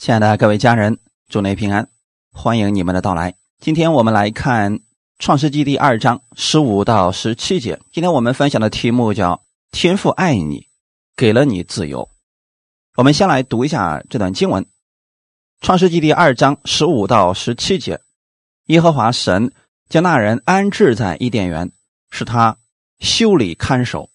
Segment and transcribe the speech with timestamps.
[0.00, 0.98] 亲爱的各位家人，
[1.28, 1.86] 祝您平安，
[2.32, 3.34] 欢迎你们的到来。
[3.58, 4.78] 今天我们来看
[5.18, 7.78] 《创世纪》第二章十五到十七节。
[7.92, 10.66] 今天我们分享的题目叫“天父爱你，
[11.14, 12.08] 给了你自由”。
[12.96, 14.64] 我们先来读一下这段经文，
[15.60, 18.00] 《创世纪》第二章十五到十七节。
[18.68, 19.52] 耶和华神
[19.90, 21.70] 将那人安置在伊甸园，
[22.10, 22.56] 使他
[23.00, 24.08] 修理看守。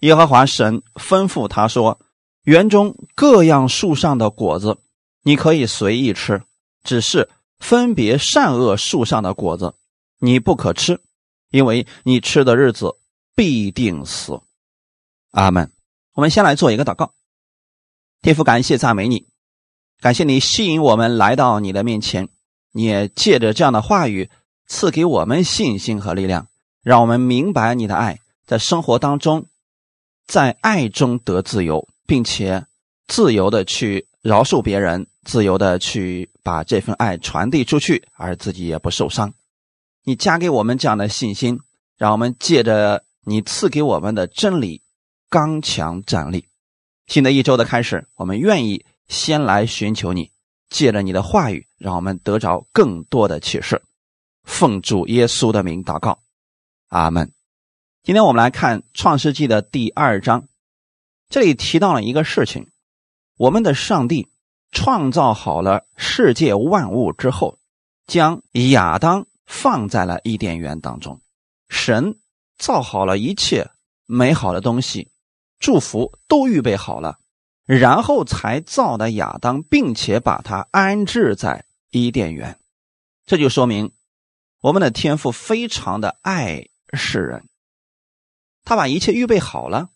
[0.00, 1.98] 耶和华神吩咐他说
[2.44, 4.76] ：“园中各样树上的果子。”
[5.22, 6.42] 你可以随意吃，
[6.82, 7.28] 只是
[7.58, 9.74] 分别善恶树上的果子，
[10.18, 11.00] 你不可吃，
[11.50, 12.96] 因为你吃的日子
[13.34, 14.40] 必定死。
[15.32, 15.70] 阿门。
[16.14, 17.14] 我们先来做一个祷告。
[18.20, 19.26] 天父，感谢赞美你，
[20.00, 22.28] 感谢你吸引我们来到你的面前，
[22.72, 24.28] 你也借着这样的话语
[24.66, 26.48] 赐给我们信心和力量，
[26.82, 29.46] 让我们明白你的爱，在生活当中，
[30.26, 32.66] 在爱中得自由，并且
[33.06, 35.06] 自由的去饶恕别人。
[35.22, 39.34] 自由的去把这份爱传递出去，而自己也不受伤。
[40.02, 41.60] 你加给我们这样的信心，
[41.98, 44.82] 让我们借着你赐给我们的真理
[45.28, 46.46] 刚强站立。
[47.06, 50.30] 新的一周的开始，我们愿意先来寻求你，
[50.70, 53.82] 借着你的话语，让我们得着更多的启示。
[54.42, 56.22] 奉主耶稣的名祷告，
[56.88, 57.30] 阿门。
[58.02, 60.48] 今天我们来看创世纪的第二章，
[61.28, 62.68] 这里提到了一个事情：
[63.36, 64.29] 我们的上帝。
[64.72, 67.58] 创造好了世界万物之后，
[68.06, 71.20] 将亚当放在了伊甸园当中。
[71.68, 72.18] 神
[72.58, 73.70] 造好了一切
[74.06, 75.10] 美好的东西，
[75.58, 77.18] 祝福都预备好了，
[77.64, 82.58] 然后才造的亚当，并且把他安置在伊甸园。
[83.26, 83.92] 这就说明
[84.60, 87.48] 我们的天父非常的爱世人，
[88.64, 89.90] 他把一切预备好了，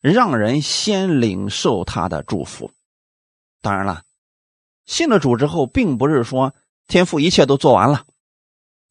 [0.00, 2.70] 让人先领受他的祝福。
[3.60, 4.04] 当然了，
[4.86, 6.54] 信了主之后，并不是说
[6.86, 8.06] 天父一切都做完了，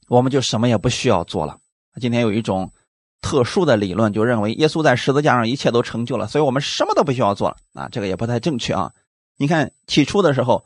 [0.08, 1.60] 我们就什么也不需要做了。
[2.02, 2.74] 今天有一种
[3.22, 7.58] 特殊的理论，就认为耶稣在十字架上一切都成就了，所以我们什么都不需要做了。
[7.74, 8.94] 啊，这个也不太正确啊！
[9.38, 10.66] 你看起初的时候，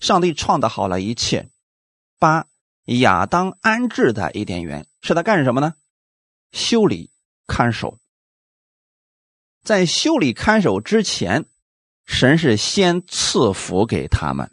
[0.00, 1.48] 上帝创造好了一切，
[2.18, 2.46] 把
[2.84, 5.74] 亚当安置在伊甸园，是他干什么呢？
[6.52, 7.10] 修理
[7.46, 7.98] 看守。
[9.62, 11.44] 在修理看守之前。
[12.06, 14.50] 神是先赐福给他们，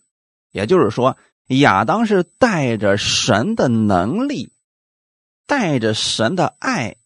[0.51, 1.15] 也就是说，
[1.47, 4.51] 亚当是带着神的能力，
[5.45, 6.97] 带着神的爱，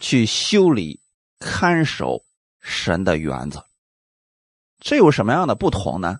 [0.00, 1.00] 去修理、
[1.38, 2.24] 看守
[2.60, 3.62] 神的园子。
[4.80, 6.18] 这有什么样的不同呢？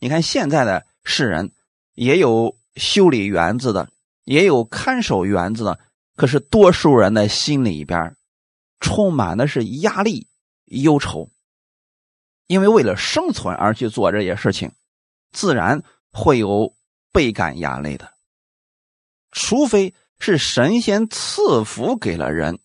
[0.00, 1.52] 你看现在的世人
[1.94, 3.88] 也有修理园子的，
[4.24, 5.78] 也有看守园子的，
[6.16, 8.16] 可是多数人的心里边
[8.80, 10.26] 充满的是压力、
[10.64, 11.30] 忧愁。
[12.46, 14.72] 因为为了生存而去做这些事情，
[15.32, 16.74] 自然会有
[17.12, 18.12] 倍感压力的。
[19.32, 22.58] 除非是神仙赐福给了人，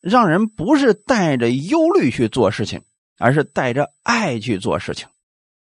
[0.00, 2.84] 让人不是带着忧虑去做事情，
[3.18, 5.08] 而是带着爱去做事情。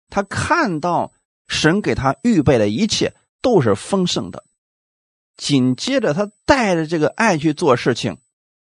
[0.10, 1.14] 他看到
[1.48, 4.44] 神给他预备的一切都是丰盛的，
[5.36, 8.18] 紧接着他带着这个爱去做事情，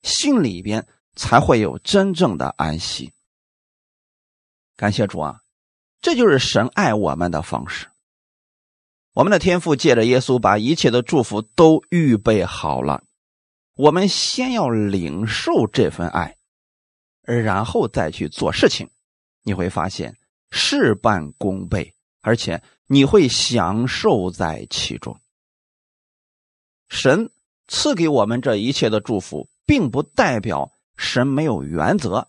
[0.03, 3.11] 心里边才会有真正的安息。
[4.77, 5.41] 感谢主啊，
[6.01, 7.88] 这就是神爱我们的方式。
[9.13, 13.03] 我们的天父借着耶稣把一切的祝福都预备好了，
[13.73, 16.37] 我们先要领受这份爱，
[17.23, 18.87] 然后再去做事情，
[19.41, 20.16] 你会发现
[20.51, 25.19] 事半功倍，而且你会享受在其中。
[26.87, 27.31] 神
[27.67, 32.27] 赐给我们这一切的祝福，并不代表神没有原则，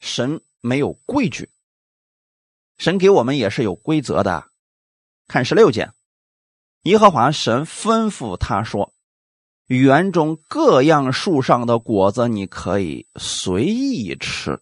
[0.00, 0.42] 神。
[0.60, 1.50] 没有规矩，
[2.78, 4.48] 神给我们也是有规则的。
[5.26, 5.90] 看十六节，
[6.82, 8.92] 耶和华神吩咐他说
[9.68, 14.60] ：“园中各样树上的果子，你可以随意吃。”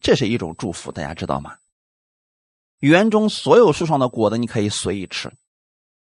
[0.00, 1.56] 这是一种祝福，大家知道吗？
[2.78, 5.32] 园中所有树上的果子，你可以随意吃。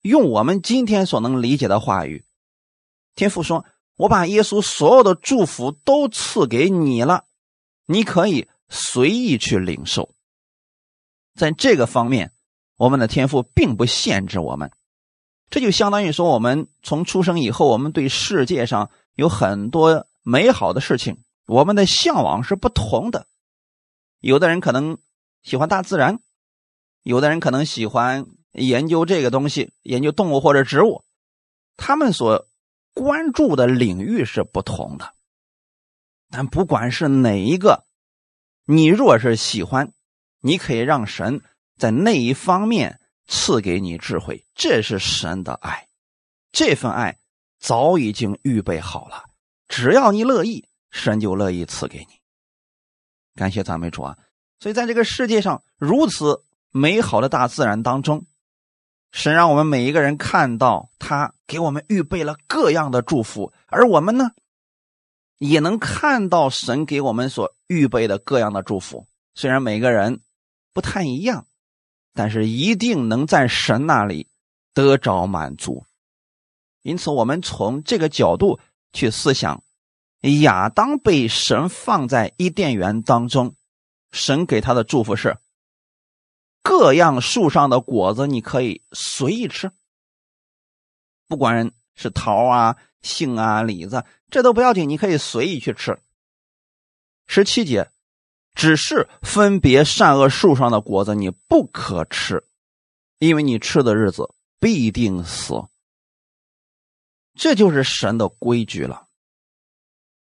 [0.02, 2.24] 用我们今天所能理解的话语，
[3.14, 3.64] 天父说
[3.96, 7.24] ：“我把耶稣所有的祝福都赐给你了，
[7.86, 10.14] 你可以。”随意去领受，
[11.34, 12.32] 在这个方面，
[12.76, 14.70] 我们的天赋并不限制我们。
[15.50, 23.26] 这就相当于说，我们从出生以后，我们对世界上有很多美好的事情，我们的向往是不同的。
[24.20, 24.98] 有的人可能
[25.42, 26.20] 喜欢大自然，
[27.02, 31.02] 有的人可能喜欢研究这个东西，研究动物或者植物，
[31.76, 32.46] 他们所
[32.94, 35.12] 关注的领域是不同的。
[36.30, 37.89] 但不管是哪一个。
[38.72, 39.92] 你若是喜欢，
[40.40, 41.42] 你可以让神
[41.76, 45.88] 在那一方面赐给你智慧，这是神的爱。
[46.52, 47.18] 这份爱
[47.58, 49.24] 早已经预备好了，
[49.66, 52.20] 只要你乐意，神就乐意赐给你。
[53.34, 54.16] 感谢赞美主啊！
[54.60, 58.24] 所以在这个世界上如此美好的大自然当中，
[59.10, 64.30] 神让我们每一个人看到他给我们预备了各样的祝福，而我们呢，
[65.40, 69.06] 也能看到神给我们所预备的各样的祝福。
[69.34, 70.20] 虽然每个人
[70.74, 71.46] 不太一样，
[72.12, 74.28] 但是一定能在神那里
[74.74, 75.86] 得着满足。
[76.82, 78.60] 因此，我们从这个角度
[78.92, 79.64] 去思想，
[80.42, 83.54] 亚当被神放在伊甸园当中，
[84.12, 85.38] 神给他的祝福是：
[86.62, 89.72] 各样树上的果子你可以随意吃，
[91.26, 95.98] 不管是桃啊、杏啊、李子，这都不要紧，你可以随意去吃。
[97.26, 97.90] 十七节，
[98.54, 102.44] 只是分别善恶树上的果子你不可吃，
[103.18, 105.54] 因为你吃的日子必定死。
[107.34, 109.06] 这就是神的规矩了。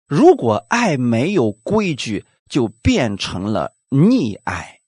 [0.07, 4.79] 如果爱没有规矩，就变成了溺爱；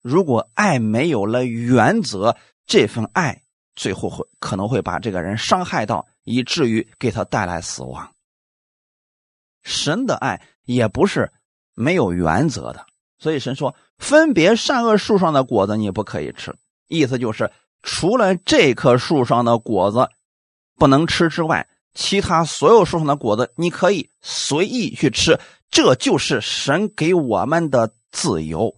[0.00, 3.42] 如果爱没有了原则，这份爱
[3.74, 8.13] 最后会可能会把这个人伤害到，以至于给他带来死亡。
[9.64, 11.32] 神的爱也不是
[11.74, 12.86] 没有原则的，
[13.18, 16.54] 所以神说：“分别善恶树上的果子你不可以吃。”
[16.86, 17.50] 意思就是，
[17.82, 20.08] 除了这棵树上的果子。
[20.76, 25.38] 不能吃之外，其他所有树上的果子你可以随意去吃，
[25.70, 28.76] 这就是神给我们的自由。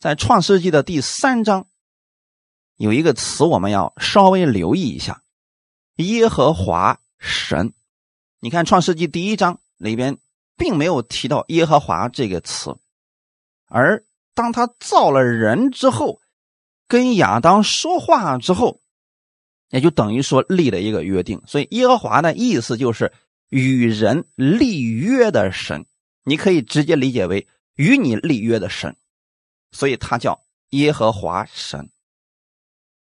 [0.00, 1.68] 在创世纪的第三章，
[2.76, 5.22] 有一个词我们要稍微留意一下：
[5.98, 7.72] 耶和华神。
[8.44, 10.18] 你看创世纪第一章里边
[10.54, 12.76] 并没有提到耶和华这个词，
[13.68, 14.04] 而
[14.34, 16.20] 当他造了人之后，
[16.86, 18.82] 跟亚当说话之后。
[19.70, 23.10] 也就等于说立了一个约定，所以耶和华的意思就是
[23.48, 25.86] 与人立约的神，
[26.22, 28.94] 你可以直接理解为与你立约的神，
[29.72, 31.88] 所以他叫耶和华神。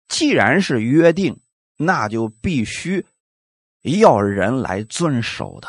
[0.08, 1.38] 既然是约定，
[1.76, 3.06] 那就必须
[3.82, 5.68] 要人来遵守的，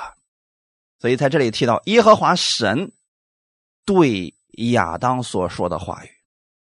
[0.99, 2.91] 所以在这里提到耶和华神
[3.85, 4.33] 对
[4.71, 6.09] 亚当所说的话语，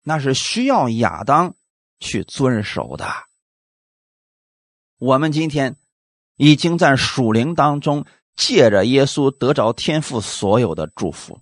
[0.04, 1.56] 那是需要亚当
[2.00, 3.08] 去遵守的。
[4.98, 5.78] 我们今天
[6.36, 8.06] 已经在属灵当中
[8.36, 11.40] 借着耶稣得着天父所有的祝福，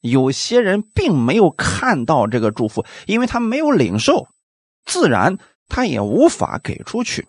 [0.00, 4.28] 有些人并没有看到这个祝福，因为他没有领受，
[4.84, 5.36] 自然
[5.68, 7.28] 他也无法给出去。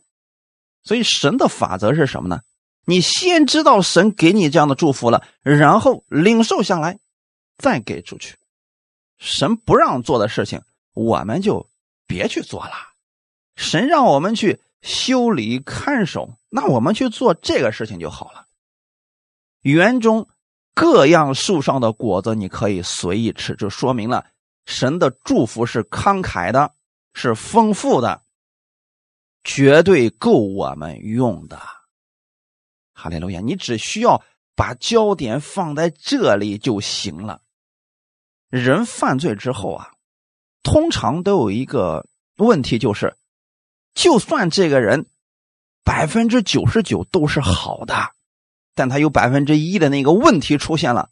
[0.88, 2.42] 所以神的法则是什么呢？
[2.86, 6.98] 你先知道神给你这样的祝福了，然后领受下来，
[7.58, 8.38] 再给出去。
[9.20, 10.62] 神不让做的事情，
[10.94, 11.70] 我们就
[12.08, 12.72] 别去做了。
[13.56, 14.60] 神让我们去。
[14.84, 18.46] 修理看守，那我们去做这个事情就好了。
[19.62, 20.28] 园中
[20.76, 24.28] 各样树上的果子你可以随意吃，就说明了
[24.66, 26.72] 神的祝福是慷慨的，
[27.16, 28.22] 是丰富的，
[29.48, 31.58] 绝对够我们用的。
[32.92, 33.40] 哈利路亚！
[33.40, 34.22] 你只需要
[34.58, 37.42] 把焦点放在这里就行了。
[38.50, 39.94] 人犯罪之后啊，
[40.64, 42.06] 通常都有一个
[42.36, 43.16] 问题，就是。
[43.94, 45.08] 就算这个人
[45.84, 48.12] 百分之九十九都是好的，
[48.76, 51.10] 但他有百分之一的那个问题出现了，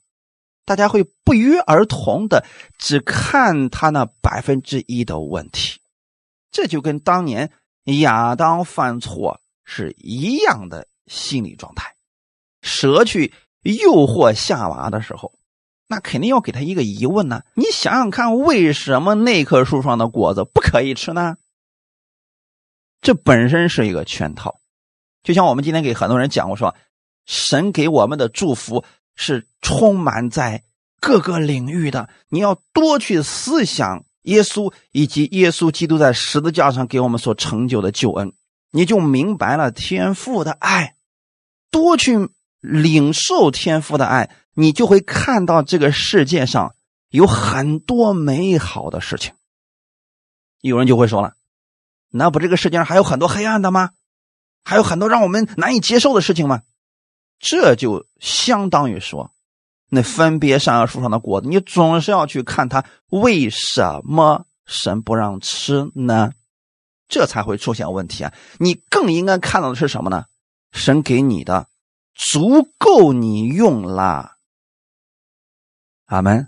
[0.66, 2.46] 大家会不约而同的
[2.78, 5.80] 只看他那百分之一的问题，
[6.52, 7.52] 这就跟当年
[7.86, 11.96] 亚当犯错是一样的心理状态。
[12.62, 15.34] 蛇去诱惑夏娃的时候，
[15.88, 17.44] 那肯定要给他一个疑问呢。
[17.54, 21.38] 你想想看，为什么那棵树上的果子不可以吃呢？
[23.02, 24.60] 这本身是一个圈套，
[25.22, 26.76] 就像我们今天给很多人讲过，说
[27.26, 28.84] 神给我们的祝福
[29.16, 30.64] 是充满在
[31.00, 32.10] 各个领域的。
[32.30, 38.34] 你要多去思想耶稣以及耶稣基督在十字架上给我们所成就的救恩，
[38.72, 40.96] 你就明白了天父的爱。
[41.72, 42.30] 多去
[42.60, 46.74] 领受天父的爱，你就会看到这个世界上
[47.10, 49.34] 有很多美好的事情。
[50.62, 51.34] 有人就会说了。
[52.10, 53.90] 那不，这个世界上还有很多黑暗的吗？
[54.64, 56.62] 还有很多让我们难以接受的事情吗？
[57.40, 59.32] 这就相当于说，
[59.90, 66.32] 那分别善恶树上的果子，你总是要去看它为什么神不让吃呢？
[67.08, 68.34] 这才会出现问题啊！
[68.58, 70.26] 你更应该看到的是什么呢？
[70.72, 71.68] 神给你的
[72.14, 74.38] 足够你用啦。
[76.06, 76.48] 阿门。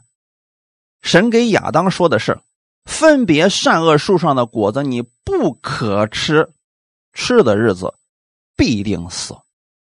[1.01, 2.39] 神给亚当说的是。
[2.85, 6.53] 分别善恶树上的果子你不可吃，
[7.11, 7.93] 吃的日子
[8.55, 9.35] 必定死。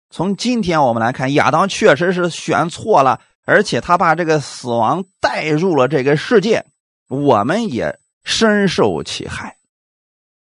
[0.10, 6.66] 从今天我们来看，亚当确实是选错了，而且他把这个死亡带入了这个世界，
[7.10, 9.58] 我们也深受其害。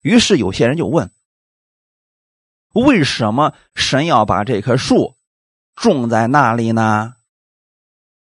[0.02, 1.12] 于是有些人就问：
[2.74, 5.18] 为什么神要把这棵树
[5.76, 7.16] 种在那里呢？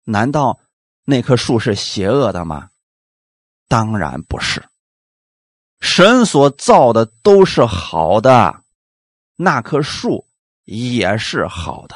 [0.05, 0.59] 难道
[1.05, 2.69] 那棵树是邪恶的吗？
[3.67, 4.63] 当然不是，
[5.79, 8.61] 神所造的都是好的，
[9.35, 10.27] 那棵树
[10.63, 11.95] 也是好的。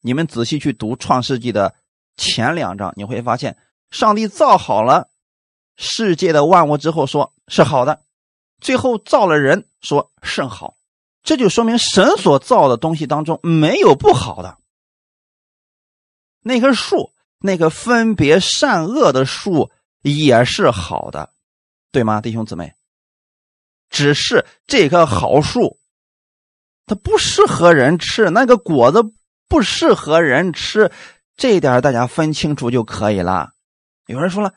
[0.00, 1.74] 你们仔细去读《创世纪》的
[2.16, 3.56] 前两章，你会发现，
[3.90, 5.10] 上帝造好了
[5.76, 8.02] 世界的万物之后，说是好的，
[8.60, 10.76] 最后造了人，说甚好。
[11.22, 14.58] 这就说明神所造的东西当中没有不好的。
[16.40, 19.70] 那棵树，那个分别善恶的树。
[20.02, 21.34] 也是好的，
[21.92, 22.72] 对吗，弟兄姊妹？
[23.90, 25.78] 只是这棵好树，
[26.90, 29.12] 它不适合人吃，那个果子
[29.48, 30.90] 不适合人吃，
[31.36, 33.50] 这一点大家分清楚就可以了。
[34.06, 34.54] 有人说了，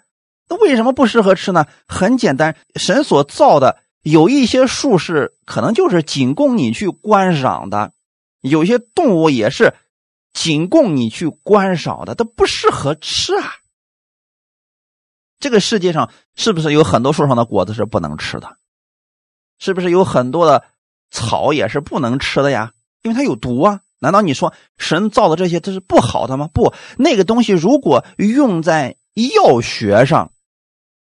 [0.49, 1.67] 那为什么不适合吃呢？
[1.87, 7.91] 很简单，神所造的有一些树是可能就是仅供你去观赏的，
[8.41, 9.75] 有些动物也是
[10.33, 13.57] 仅供你去观赏的，它不适合吃啊。
[15.39, 18.57] 这个世界上是不是有很多树上的果子是不能吃的？
[19.59, 20.65] 是不是有很多的
[21.13, 22.73] 草也是不能吃的呀？
[23.03, 23.79] 因为它有毒啊！
[23.99, 26.49] 难道你说神造的这些这是不好的吗？
[26.53, 28.97] 不，那个东西如果用在
[29.35, 30.33] 药学上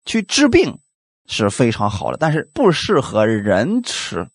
[0.05, 0.77] 去治病
[1.25, 4.29] 是非常好的，但是不适合人吃，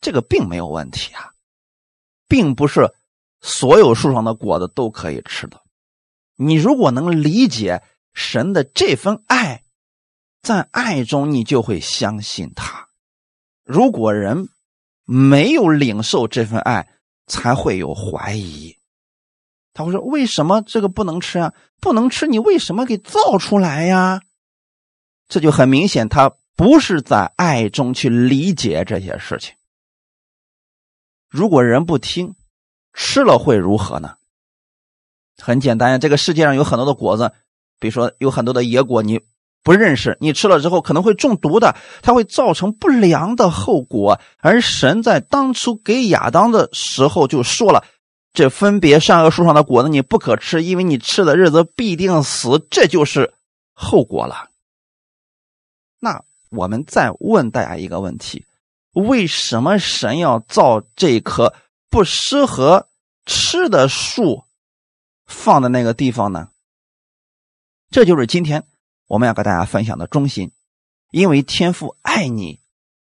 [0.00, 1.32] 这个并没有问题啊，
[2.26, 2.90] 并不是
[3.42, 5.60] 所有树上的果子都可以吃的。
[6.36, 7.82] 你如果能理解。
[8.12, 9.62] 神的这份爱，
[10.42, 12.88] 在爱中你就会相信他。
[13.64, 14.48] 如果人
[15.12, 16.88] 没有领受这份爱，
[17.26, 18.76] 才会有怀疑。
[19.72, 21.52] 他会说：“为什么这个不能吃啊？
[21.80, 24.20] 不能吃，你为什么给造出来呀？”
[25.26, 29.56] 这就很明显，他不是在爱中去理解这些事情。
[31.28, 32.36] 如果人不听，
[32.92, 34.16] 吃了会如何呢？
[35.38, 37.32] 很简单呀，这个世界上有很多的果子。
[37.80, 39.20] 比如说，有很多的野果你
[39.62, 44.20] 不认识，你吃了之后可能会中毒的，它会造成不良的后果。
[44.38, 47.84] 而神在当初给亚当的时候就说了
[48.32, 53.34] ：“这分别善恶树上的果子你不可吃，因为你吃的日子必定死。”这就是
[53.74, 54.48] 后果了。
[55.98, 58.46] 那我们再问大家一个问题：
[58.92, 61.52] 为什么神要造这棵
[61.90, 62.88] 不适合
[63.26, 64.44] 吃的树
[65.26, 66.48] 放在那个地方呢？
[67.90, 68.64] 这就是今天
[69.10, 70.52] 我们要跟大家分享的中心，
[71.10, 72.60] 因为天父爱你，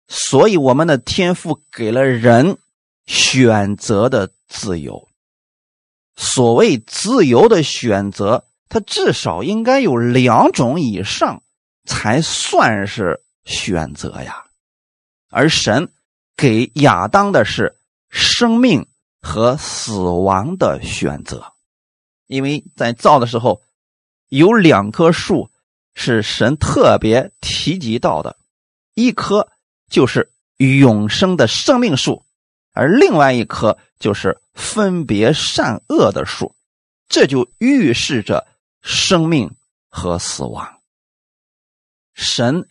[0.08, 2.56] 所以我们的天父给了人
[3.04, 5.06] 选择的自由。
[6.16, 11.42] 所谓自由的选择，它至少应该有两种以上
[11.84, 14.44] 才算是选择呀。
[15.28, 15.92] 而神
[16.38, 17.76] 给亚当的是
[18.08, 18.86] 生命
[19.20, 21.52] 和死亡的选择，
[22.28, 23.60] 因为在造的时候。
[24.34, 25.50] 有两棵树
[25.94, 28.36] 是神特别提及到的，
[28.94, 29.48] 一棵
[29.88, 32.24] 就是永生的生命树，
[32.72, 36.54] 而另外一棵就是分别善恶的树，
[37.08, 38.46] 这就预示着
[38.80, 39.54] 生命
[39.88, 40.80] 和死亡。
[42.14, 42.68] 神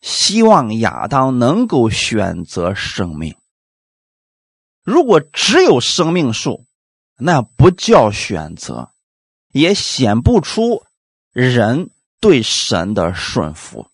[0.00, 3.36] 希望亚当能够选择生命，
[4.82, 6.66] 如果只有生命树，
[7.16, 8.90] 那不叫选择，
[9.52, 10.84] 也显不出。
[11.32, 11.90] 人
[12.22, 13.88] 对神的顺服，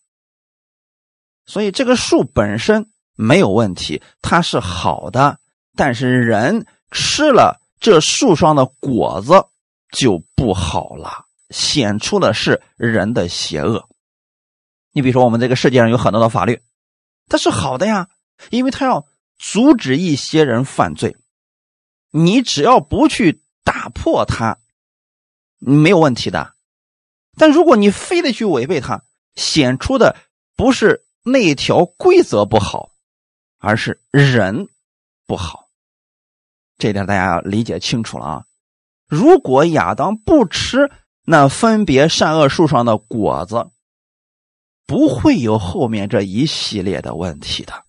[1.47, 5.41] 所以这个树本身没有问题，它是好的。
[5.75, 9.33] 但是人吃了这树上的果子
[9.93, 13.89] 就不好了，显出的是人的邪恶。
[14.93, 16.61] 你比如说，我们这个世界上有很多的法律，
[17.29, 18.09] 它是好的呀，
[18.51, 19.07] 因为它要
[19.39, 21.17] 阻止一些人犯罪。
[22.11, 24.59] 你只要不去打破它，
[25.59, 26.58] 没有问题的。
[27.39, 29.03] 但如果你非得去违背它，
[29.37, 30.17] 显出的
[30.57, 32.91] 不是那条规则不好，
[33.59, 34.69] 而是人
[35.27, 35.69] 不好。
[36.77, 38.45] 这点大家要理解清楚了啊！
[39.07, 40.91] 如果亚当不吃
[41.25, 43.71] 那分别善恶树上的果子，
[44.87, 47.85] 不会有后面这一系列的问题的。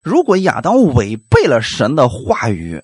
[0.00, 2.82] 如果亚当违背了神的话语，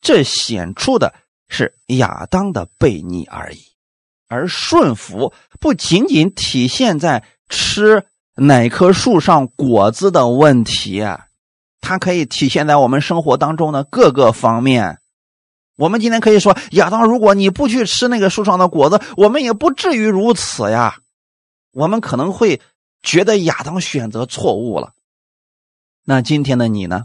[0.00, 1.14] 这显出的
[1.48, 3.69] 是亚当的悖逆而已。
[4.30, 8.06] 而顺服不仅仅体现在吃
[8.36, 11.04] 哪棵树上果子的问题，
[11.80, 14.98] 它可以体现在我们生活当中的各个方面。
[15.76, 20.98] 我们今天可以说，亚当，如果你不去吃那个树上的果子，我们也不至于如此呀。
[21.72, 22.60] 我们可能会
[23.02, 24.92] 觉得亚当选择错误了。
[26.04, 27.04] 那今天的你呢？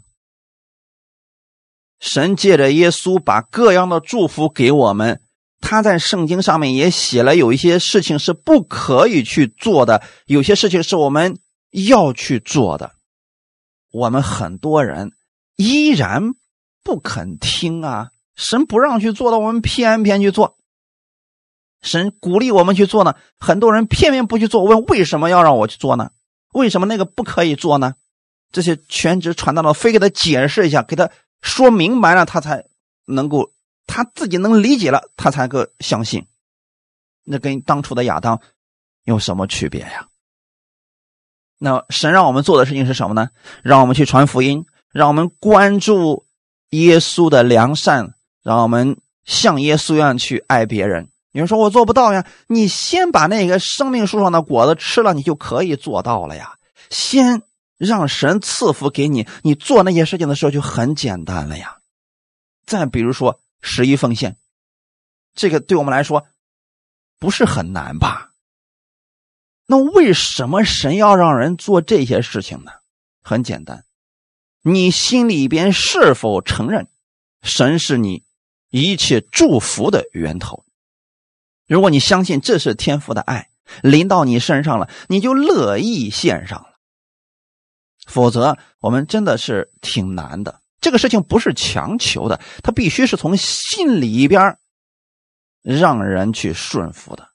[1.99, 5.21] 神借着耶稣把各样的祝福给我们，
[5.61, 11.37] 他在圣经上面也写了，有一些事情是不可以去做的，有些事情是我们
[11.71, 12.91] 要去做的。
[13.91, 15.11] 我们很多人
[15.55, 16.21] 依然
[16.83, 18.09] 不肯听啊。
[18.35, 20.57] 神不让去做的，我们偏偏去做；
[21.81, 24.65] 神鼓励我们去做呢，很多人偏偏不去做。
[24.65, 26.09] 问为什么要让我去做呢？
[26.53, 27.93] 为什么那个不可以做呢？
[28.51, 31.09] 这些全职传道的非给他解释一下，给他
[31.41, 32.65] 说明白了，他才
[33.07, 33.51] 能够
[33.87, 36.25] 他自己能理解了，他才够相信。
[37.23, 38.39] 那跟当初的亚当
[39.03, 40.07] 有什么区别呀？
[41.57, 43.29] 那神让我们做的事情是什么呢？
[43.63, 46.25] 让我们去传福音，让我们关注
[46.69, 48.13] 耶稣的良善。
[48.43, 51.09] 让我们像耶稣一样去爱别人。
[51.31, 56.53] 有人说我做不到呀，你先把那个生命树上的果子吃了，你就可以做到了呀。
[56.91, 57.41] 先
[57.79, 61.77] 让神赐福给你，你做那些事情的时候就很简单了呀。
[62.67, 64.37] 再比如说十一奉献，
[65.33, 66.27] 这个对我们来说
[67.17, 68.29] 不是很难吧？
[69.65, 72.71] 那为什么神要让人做这些事情呢？
[73.23, 73.85] 很简单，
[74.61, 76.87] 你心里边是否承认
[77.41, 78.23] 神是你？
[78.69, 80.65] 一切祝福的源头。
[81.65, 83.49] 如果你相信这是天父的爱
[83.81, 86.77] 临到你身上了，你就乐意献上了。
[88.05, 90.61] 否则，我们真的是挺难的。
[90.85, 94.59] 这个事情不是强求的，他必须是从心里边
[95.63, 97.27] 让人去顺服的。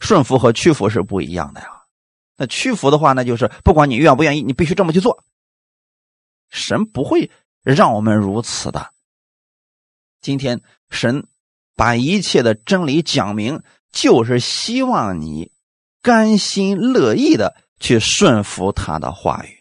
[0.00, 1.68] 顺服和屈服是不一样的呀。
[2.36, 5.24] 那屈服的话，那就是不管你愿不愿意，你必须这么去做。
[6.50, 7.30] 神不会
[7.62, 8.92] 让我们如此的。
[10.20, 11.26] 今天神
[11.74, 15.50] 把一切的真理讲明，就是希望你
[16.02, 19.56] 甘心乐意的去顺服他的话语。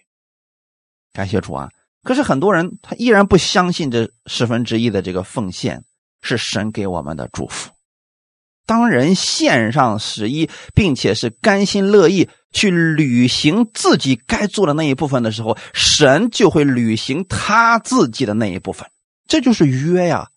[1.13, 1.69] 感谢主啊！
[2.03, 5.83] 可是很多人他依然不相信这十分之一的这个奉献
[6.21, 7.71] 是神给我们的祝福。
[8.65, 18.87] 当人献上十一，并且是甘心乐意去履行自己该做的那一部分的时候，神就会履行他自己的那一部分。
[19.27, 20.29] 这就是约呀。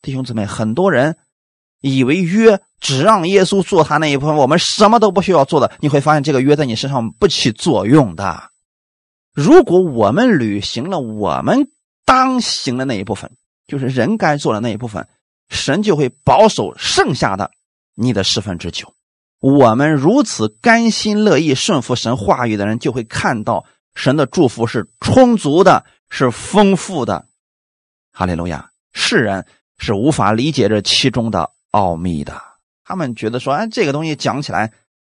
[0.00, 1.16] 弟兄姊妹，很多人
[1.80, 5.72] 以为约只让耶稣做他那一部分，我们什么都不需要做的。
[5.80, 8.50] 你会发现，这个约在你身上不起作用的。
[9.38, 11.70] 如果我们履行了我们
[12.04, 13.30] 当行的那一部分，
[13.68, 15.06] 就是人该做的那一部分，
[15.48, 17.52] 神就会保守剩下的
[17.94, 18.92] 你的十分之九。
[19.40, 27.26] 我们如此甘心乐意顺服神话语的人，就会看到神的祝福是充足的，是丰富的。
[28.12, 28.70] 哈利路亚！
[28.92, 29.46] 世人。
[29.80, 32.42] 是无法理解这其中的奥秘的。
[32.82, 34.72] 他们觉得说：“哎，这个东西讲起来，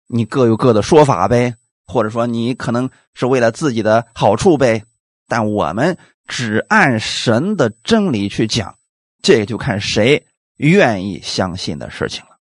[0.08, 1.56] 你各有各的说法呗，
[1.92, 4.84] 或者说你可能是为了自己的好处呗。”
[5.28, 8.76] 但我们只按神的真理去讲，
[9.22, 10.26] 这就看谁
[10.58, 12.38] 愿意相信的事情了。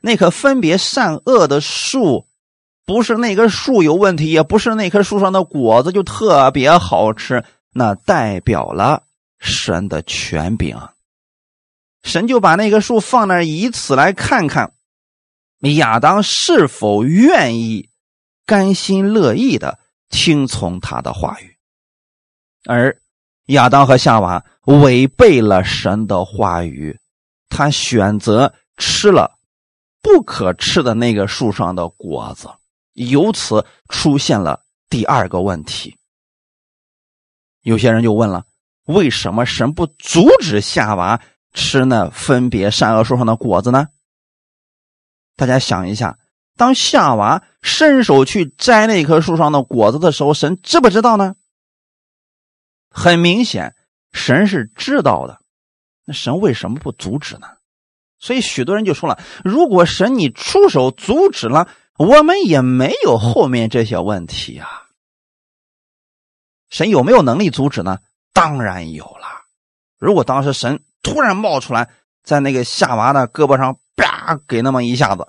[0.00, 2.26] 那棵分别善恶的树，
[2.86, 9.04] 不是那棵树有问题，也不是那棵树上的果子就特别好吃，那代表了。
[9.38, 10.76] 神的权柄，
[12.02, 14.74] 神就把那个树放那儿，以此来看看
[15.76, 17.89] 亚当是否愿意
[18.50, 21.56] 甘心乐意的听从他的话语。
[22.64, 23.00] 而
[23.46, 26.98] 亚当和夏娃违背了神的话语，
[27.48, 29.38] 他选择吃了
[30.02, 32.48] 不可吃的那个树上的果子，
[32.94, 35.96] 由此出现了第二个问题。
[37.62, 38.44] 有些人就问了。
[38.86, 43.86] 为什么神不阻止夏娃吃那分别善恶树上的果子呢？
[45.36, 46.18] 大家想一下，
[46.60, 51.34] 当夏娃伸手去摘那棵树上的果子的时候，神知不知道呢？
[52.90, 53.74] 很明显，
[54.12, 55.40] 神是知道的。
[56.04, 57.46] 那神为什么不阻止呢？
[58.18, 64.68] 所以许多人就说了：如果神你出手阻止了，我们也没有后面这些问题呀。
[66.68, 68.00] 神有没有能力阻止呢？
[68.34, 69.26] 当然有了。
[69.98, 71.88] 如果当时神突然冒出来，
[72.22, 75.26] 在那个夏娃的胳膊上啪给那么一下子，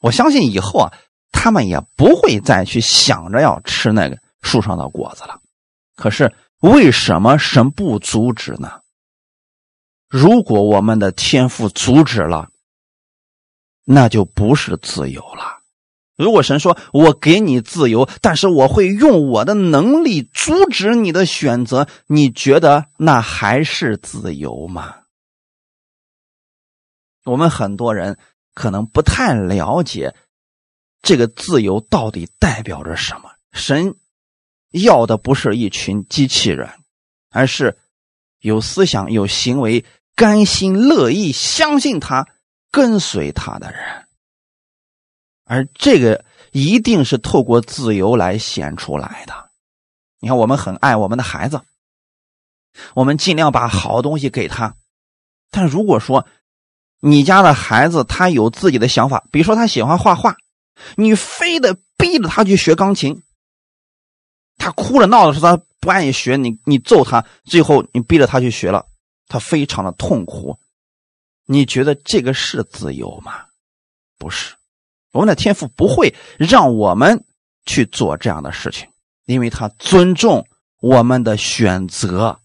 [0.00, 0.92] 我相信以后啊，
[1.32, 5.40] 他们也不会再去想着要吃那个树上的果子了。
[5.96, 8.80] 可是为什么神不阻止呢？
[10.08, 12.50] 如果我们的天赋阻止了，
[13.84, 15.62] 那就不是自由了。
[16.16, 24.94] 如果神说我给你自由，但是我会用我的能力阻止你的选择，你觉得那还是自由吗？
[27.24, 28.18] 我们很多人
[28.56, 30.16] 可能不太了解
[31.02, 33.30] 这个自由到底代表着什么。
[33.52, 33.94] 神
[34.70, 36.70] 要的不是一群机器人，
[37.30, 37.78] 而是
[38.40, 42.26] 有思想、有行为、甘心乐意相信他、
[42.70, 44.06] 跟随他的人。
[45.44, 49.50] 而这个一定是透过自由来显出来的。
[50.18, 51.60] 你看，我们很爱我们的孩子，
[52.94, 54.76] 我们尽量把好东西给他。
[55.50, 56.26] 但如果说
[57.00, 60.36] 你家的孩子他有自己的想法，比如说他喜欢画画，
[60.96, 63.22] 你非得逼着他去学钢琴，
[64.56, 68.86] 他哭着闹着说他不愿意学，你你揍他，最后你逼着他去学了，
[69.28, 70.58] 他非常的痛苦。
[71.46, 73.44] 你觉得这个是自由吗？
[74.18, 74.54] 不是。
[75.12, 77.24] 我们的天赋不会让我们
[77.64, 78.88] 去做这样的事情，
[79.26, 80.46] 因为他尊重
[80.80, 82.40] 我们的选择，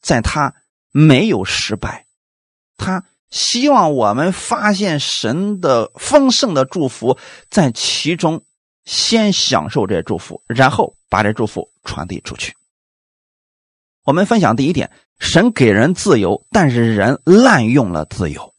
[0.00, 0.54] 在他
[0.90, 2.06] 没有失败，
[2.76, 7.18] 他希望我们发现神的丰盛的祝福，
[7.50, 8.42] 在其中
[8.84, 12.54] 先享受这祝福，然后把这祝福传递出去。
[14.04, 18.54] 我们分享第一点：神给人自由，但是人滥用了自由。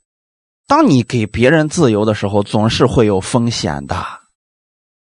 [0.68, 4.06] 当你给别人自由的时候，总是会有风险的。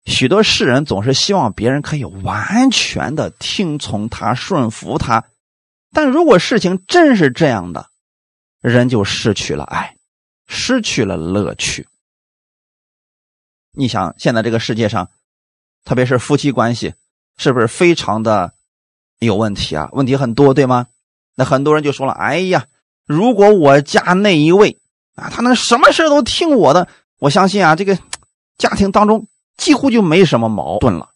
[0.07, 5.25] 许多世人总是希望别人可以完全的听从他、顺服他，
[5.93, 7.90] 但如果事情真是这样的，
[8.61, 9.97] 人就失去了爱，
[10.47, 11.87] 失去了乐趣。
[13.73, 15.11] 你想，现在这个世界上，
[15.85, 16.95] 特别是夫妻关系，
[17.37, 18.53] 是不是非常的
[19.19, 19.89] 有问题啊？
[19.93, 20.89] 问题很多，对吗？
[21.37, 22.67] 那很多人就说了：“哎呀，
[23.07, 24.79] 如果我家那一位……”
[25.17, 27.99] 啊，他能什么事都听我的，我相信啊，这个
[28.59, 31.11] 家庭当中几乎就没什么矛盾了。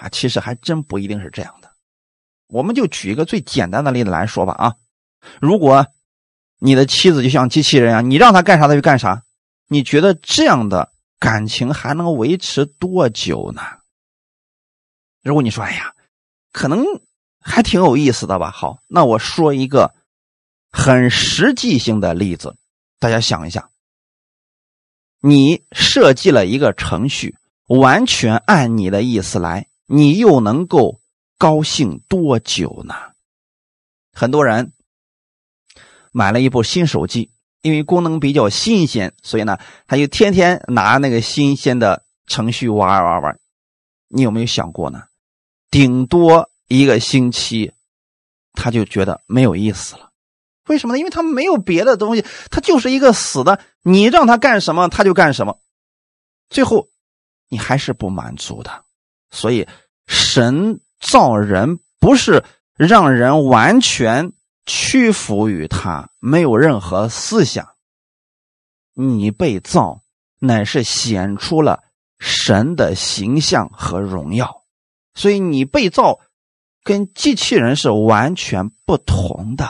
[0.00, 1.70] 啊，其实还真不一定是这样的。
[2.48, 4.52] 我们就举一个最简单的例子来说吧。
[4.54, 4.74] 啊，
[5.40, 5.86] 如果
[6.64, 9.22] 你的妻子就像机器人一样，你让她干啥她就干啥，
[9.68, 13.60] 你觉得这样的感情还能维持多久呢？
[15.22, 15.94] 如果你说，哎呀，
[16.52, 16.82] 可能
[17.38, 18.50] 还挺有意思的吧。
[18.50, 19.94] 好，那我说一个
[20.72, 22.56] 很实际性的例子。
[22.98, 23.68] 大家想一下，
[25.20, 30.98] 你设计了一个程序，完全按你的意思来，你又能够
[31.36, 32.94] 高兴多久呢？
[34.14, 34.72] 很多人
[36.16, 43.36] 买了一部新手机，因为功能比较新鲜，所以呢，他就天天拿那个新鲜的程序玩玩玩。
[44.08, 45.02] 你有没有想过呢？
[45.72, 47.72] 顶多一个星期，
[48.52, 50.10] 他就觉得没有意思了。
[50.68, 50.98] 为什么呢？
[51.00, 53.58] 因为他没有别的东西，他就是一个死的。
[53.82, 55.58] 你让他干什么，他就干什么。
[56.48, 56.86] 最后，
[57.48, 58.84] 你还是不满足的。
[59.32, 59.66] 所以，
[60.06, 62.44] 神造人不是
[62.76, 64.32] 让人完全
[64.66, 67.74] 屈服于他，没有任何思想。
[68.94, 70.02] 你被造，
[70.38, 71.82] 乃是显出了
[72.18, 74.62] 神的形象和荣耀。
[75.14, 76.20] 所以，你被造
[76.82, 79.68] 跟机器人是完全不同的。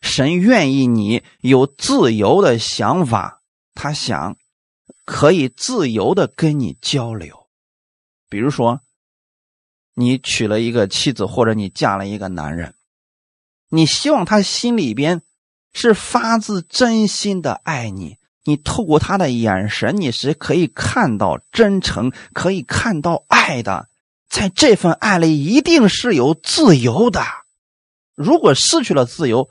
[0.00, 3.42] 神愿意你有自由的想法，
[3.74, 4.36] 他想
[5.04, 7.48] 可以自由的跟你交流。
[8.28, 8.80] 比如说，
[9.94, 12.75] 你娶了一个妻子，或者你嫁了一个男人，
[13.76, 15.20] 你希望他心里边
[15.74, 18.16] 是发自真心的爱你。
[18.44, 23.88] 你透过他的眼神，你是可以看到真诚，可以看到爱的。
[24.30, 27.22] 在这份爱里，一定是有自由的。
[28.14, 29.50] 如果失去了自由，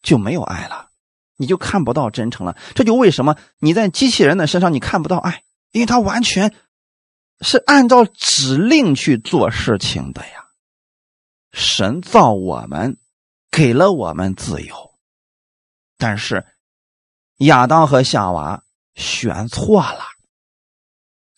[0.00, 0.88] 就没有爱了，
[1.36, 2.56] 你就看不到真诚了。
[2.74, 6.54] 这就为什么你在机器人的身上你看不到爱，因为他完全
[7.42, 10.46] 是按照指令去做事情的呀。
[11.52, 12.96] 神造我们，
[13.54, 14.74] 给了我们自由，
[15.96, 16.44] 但是
[17.36, 18.64] 亚当和夏娃
[18.96, 20.00] 选错了，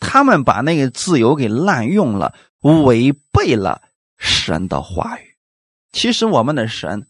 [0.01, 3.83] 他们把那个自由给滥用了，违背了
[4.17, 5.37] 神的话语。
[5.93, 7.07] 其实我们的神。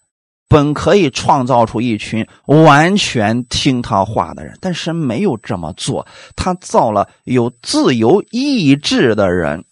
[0.48, 6.06] 本可以创造出一群完全听他话的人，但是没有这么做。
[6.36, 9.64] 他造了有自由意志的人，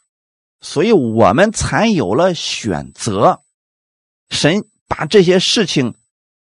[0.60, 3.40] 所以我们才有了选择。
[4.30, 5.94] 神把这些事情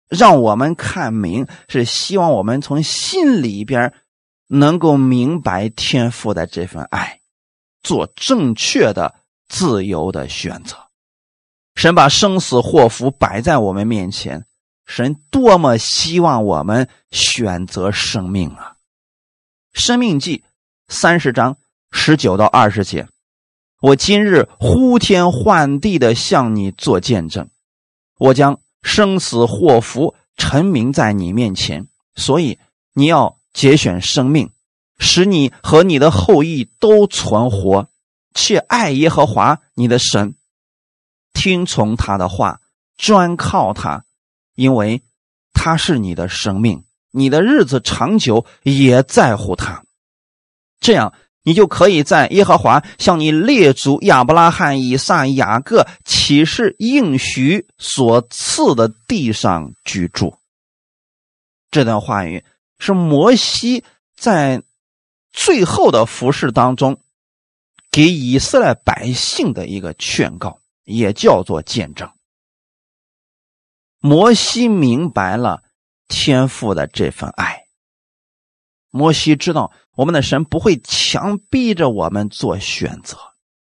[0.09, 3.93] 让我们看明，是希望我们从心里边
[4.47, 7.19] 能够明白天赋的这份爱，
[7.81, 9.15] 做正确的
[9.47, 10.77] 自由的选择。
[11.75, 14.45] 神把生死祸福摆在我们面前，
[14.85, 18.75] 神多么希望我们选择生命啊！
[19.73, 20.37] 生命记》
[20.87, 21.57] 三十章
[21.91, 23.07] 十九到二十节。
[23.81, 27.49] 我今日呼天唤地的向你做见证，
[28.23, 32.57] 我将生死祸福陈明在你面前，所以
[32.93, 34.49] 你要节选生命，
[34.97, 37.89] 使你和你的后裔都存活，
[38.33, 40.35] 且爱耶和华你的神，
[41.33, 42.61] 听从他的话，
[42.95, 44.05] 专靠他，
[44.55, 45.03] 因为
[45.51, 49.83] 他是你的生命，你的日子长久也在乎他，
[50.79, 51.13] 这样。
[51.43, 60.35] 你就可以在耶和华向你列祖亚伯拉罕、以撒、雅各启示应许所赐的地上居住。
[61.69, 62.43] 这段话语
[62.79, 63.83] 是摩西
[64.15, 64.61] 在
[65.31, 66.99] 最后的服饰当中
[67.91, 72.09] 给以色列百姓的一个劝告，也叫做见证。
[73.99, 75.63] 摩西明白了
[76.07, 77.62] 天父的这份爱，
[78.93, 79.71] 摩西知道。
[79.95, 83.17] 我们的神不会强逼着我们做选择，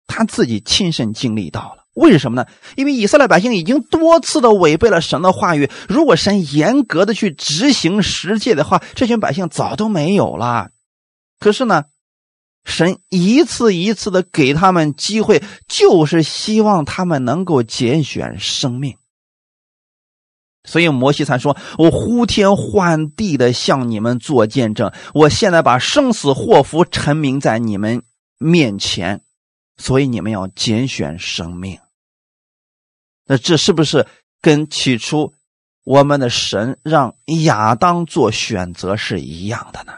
[0.09, 1.85] 他自己亲身经历到了。
[1.95, 2.49] 为什么呢？
[2.75, 5.71] 因为以色列百姓已经多次的违背了神的话语。
[5.89, 10.71] 如果神严格的去执行十诫的话，这群百姓早都没有了。
[11.39, 11.85] 可是呢，
[12.65, 18.98] 神一次一次的给他们机会，就是希望他们能够拣选生命。
[20.65, 28.03] 所以摩西才说：“我呼天唤地的向你们做见证，我现在把生死祸福陈明在你们
[28.39, 29.23] 面前，
[29.79, 31.79] 所以你们要拣选生命。
[33.27, 34.07] 那这是不是
[34.43, 35.33] 跟起初
[35.85, 39.93] 我们的神让亚当做选择是一样的呢？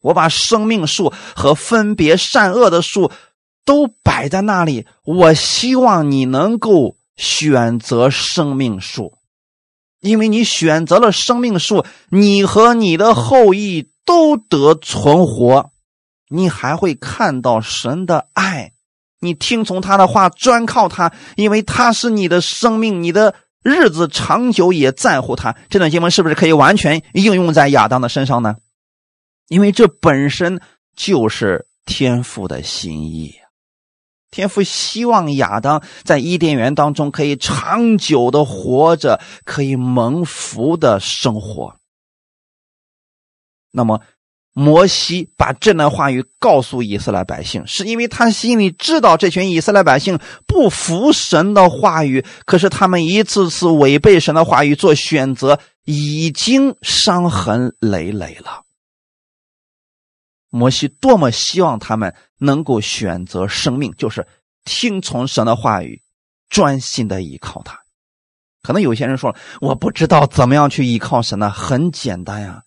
[0.00, 3.12] 我把生命树和分别善恶的树
[3.64, 9.16] 都摆在那里，我希望你能够选择生命树。”
[10.06, 15.70] 因为你选择了生命树，你和你的后裔都得存活，
[16.28, 18.72] 你还会看到神的爱。
[19.20, 25.56] 你听从他的话，专靠他，因为他是你的生命，你的日子长久也在乎他。
[25.68, 28.56] 这段经文是不是可以完全应用在亚当的身上呢？
[29.48, 30.60] 因为这本身
[30.94, 33.34] 就是天父的心意。
[34.30, 41.74] 天父希望亚当在伊甸园当中可以长久的活着，可以蒙福的生活。
[43.72, 44.00] 那么，
[44.52, 58.65] 摩西把这段话语告诉以色列百姓，是因为他心里知道这群以色列百姓不服神的话语，可是他们一次次违背神的话语做选择，已经伤痕累累了。
[60.56, 64.26] 摩西多么希望他们能够选择生命，就是
[64.64, 66.00] 听从神的话语，
[66.48, 67.78] 专心的依靠他。
[68.62, 71.50] 可能有些人说了，我不知道怎么样去依靠神呢？
[71.50, 72.62] 很简单呀，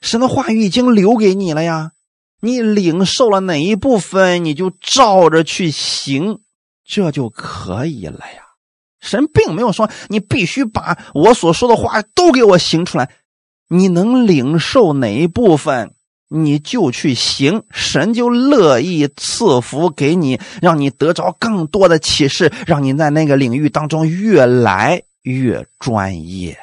[0.00, 1.92] 神的话语已经留给你了呀，
[2.42, 6.40] 你领受了哪一部分，你就照着去行，
[6.84, 8.42] 这就可以了呀。
[9.00, 13.10] 神并没有说你必须把我所说的话都给我行出来，
[13.68, 15.95] 你能领受哪一部分？
[16.28, 26.58] 你就去行，神就乐意赐福给你，让你得着更多的启示，让你在那个领域当中越来越专业。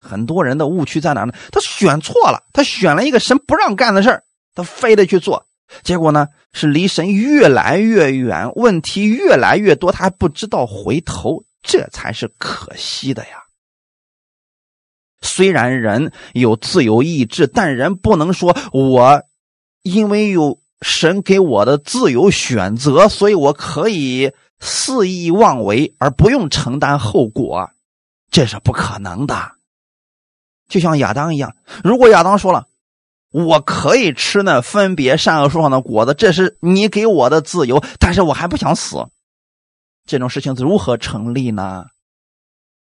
[0.00, 1.32] 很多人的误区在哪呢？
[1.50, 4.22] 他选错了，他选了一个神不让干的事儿，
[4.54, 5.44] 他非得去做，
[5.82, 13.42] 结果呢是离神越来越远，问题越来越多，他还不知道回头，这才是可惜的呀。
[15.20, 19.22] 虽然人有自由意志，但人不能说我
[19.82, 27.70] 因为有神给我的自由选择，所以我可以肆意妄为而不用承担后果，
[28.30, 29.52] 这是不可能的。
[30.68, 32.66] 就像亚当一样，如果亚当说了
[33.32, 39.06] 我可以吃那分别善恶树上的果子，这是你给我的自由，但是我还不想死，
[40.06, 41.86] 这种事情如何成立呢？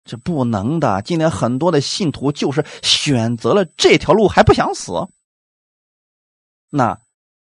[0.04, 1.02] 这不能的。
[1.04, 4.92] 今天很多的信徒就是选择了这条路，还不想死。
[6.70, 7.00] 那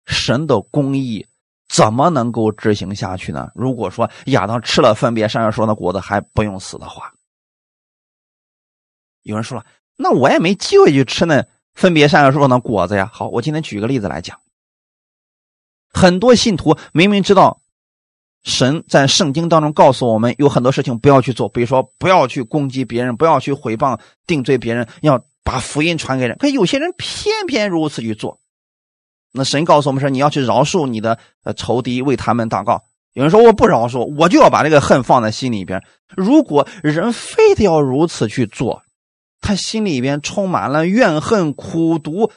[0.07, 1.27] 神的公义
[1.69, 3.51] 怎么能够执行下去呢？
[3.55, 7.15] 如果说亚当吃了分别善恶树的果子还不用死的话，
[9.23, 9.65] 有人说了，
[9.97, 13.09] 那我也没机会去吃那分别善恶树的果子呀。
[13.11, 14.39] 好，我今天举个例子来讲，
[15.89, 17.62] 很多信徒明明知道。
[18.45, 26.37] 神在圣经当中告诉我们，有很多事情不要去做，比如说不要去攻击别人，不要去毁谤、定罪别人，要把福音传给人。
[26.39, 28.41] 可有些人偏偏如此去做。
[29.33, 31.19] 那神告诉我们说，你要去饶恕你的
[31.57, 32.83] 仇敌，为他们祷告。
[33.13, 35.83] 有人说我不饶恕，我就要把这个恨放在心里边。
[36.09, 38.83] 如果人非得要如此去做，
[39.41, 42.31] 他心里边充满了怨恨、苦毒，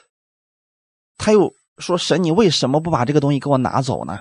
[1.17, 4.19] 他又说：“神，你为什么不把这个东西给我拿走呢？”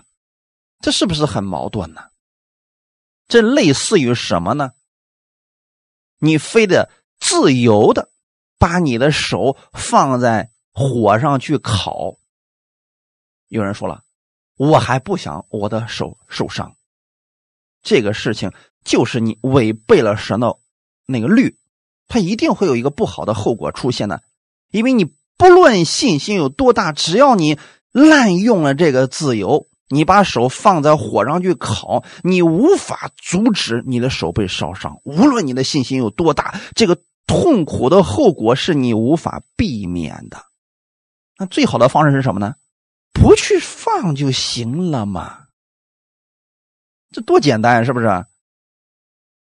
[0.84, 2.02] 这是不是很矛盾呢？
[3.26, 4.72] 这类似于什么呢？
[6.18, 8.10] 你非得自由的
[8.58, 12.18] 把你的手放在火上去烤。
[13.48, 14.04] 有人说了，
[14.56, 16.76] 我还不想我的手受伤。
[17.80, 18.52] 这个事情
[18.84, 20.58] 就是你违背了神的
[21.06, 21.56] 那个律，
[22.08, 24.22] 它一定会有一个不好的后果出现的。
[24.70, 25.06] 因为你
[25.38, 27.58] 不论信心有多大，只要你
[27.90, 29.66] 滥用了这个自由。
[29.88, 34.98] 你把手放在火上去烤，你无法阻止你的手被烧伤。
[35.04, 40.38] 无论你的信心有多大，这个痛苦的后果是你无法避免的。
[41.38, 42.54] 那最好的方式是什么呢？
[43.12, 45.44] 不去放就行了嘛。
[47.10, 48.06] 这多简单，是不是？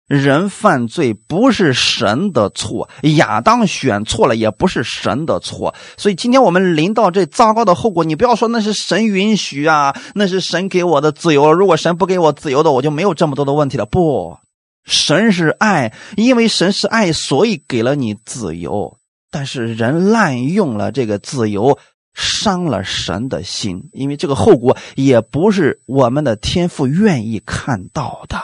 [0.09, 11.53] 人犯罪不是神的错，亚当选错了也不是神的错，所以今天我们临到这糟糕的后果，你不要说那是神允许啊，那是神给我的自由。
[11.53, 13.85] 如果神不给我自由的，我就没有这么多的问题了。
[13.85, 14.35] 不，
[14.83, 18.97] 神是爱，因为神是爱，所以给了你自由。
[19.29, 21.77] 但是人滥用了这个自由，
[22.15, 28.41] 伤了神的心，因为这个后果也不是我们的天父愿意看到的。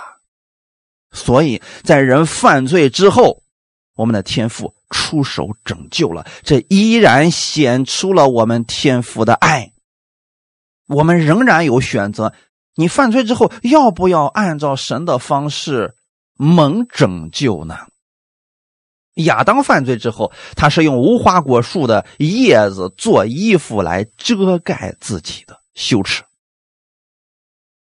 [1.15, 3.41] 所以在人犯罪之后，
[3.95, 9.71] 我们的天父出手拯救了，这依然显出了我们天父的爱。
[10.87, 12.33] 我们仍然有选择，
[12.75, 15.95] 你犯罪之后要不要按照神的方式
[16.35, 17.77] 蒙拯救呢？
[19.15, 26.21] 亚当犯罪之后，他是用无花果树的叶子做衣服来遮盖自己的羞耻。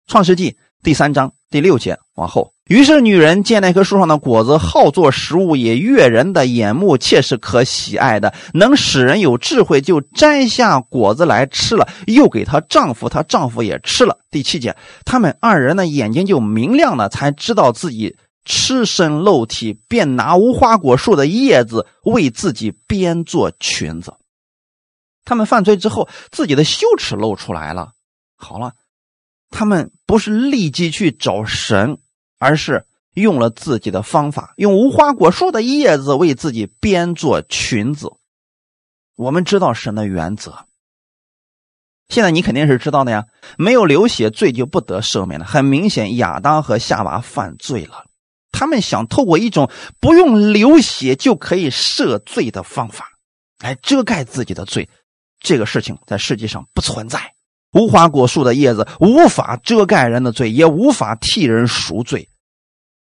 [0.07, 2.53] 创世纪第三章第六节往后。
[2.65, 14.19] 于是，女人见那棵树上的果子好做食物，也悦人的眼目，切是可喜爱的，能使人有智慧，就摘下果子来吃了，又给她丈夫，她丈夫也吃了。
[14.29, 24.13] 第七节，他们二人的眼睛就明亮了，才知道自己赤身露体，便拿无花果树的叶子为自己编做裙子。
[25.25, 27.89] 他们犯罪之后，自己的羞耻露出来了。
[28.37, 28.71] 好了，
[29.49, 31.97] 他们不是立即去找神。
[32.41, 38.11] 而是用了自己的方法，用无花果树的叶子为自己编做裙子。
[39.15, 40.65] 我们知道神的原则，
[42.09, 43.25] 现在你肯定是知道的呀。
[43.59, 45.45] 没有流血，罪就不得赦免了。
[45.45, 48.05] 很明显，亚当和夏娃犯罪了，
[48.51, 53.09] 他们想透过一种不用流血就可以赦罪的方法
[53.59, 54.89] 来遮盖自己的罪。
[55.39, 57.19] 这个事情在世界上不存在。
[57.73, 62.27] 无花果树的叶子无法遮盖人的罪，也无法替人赎罪。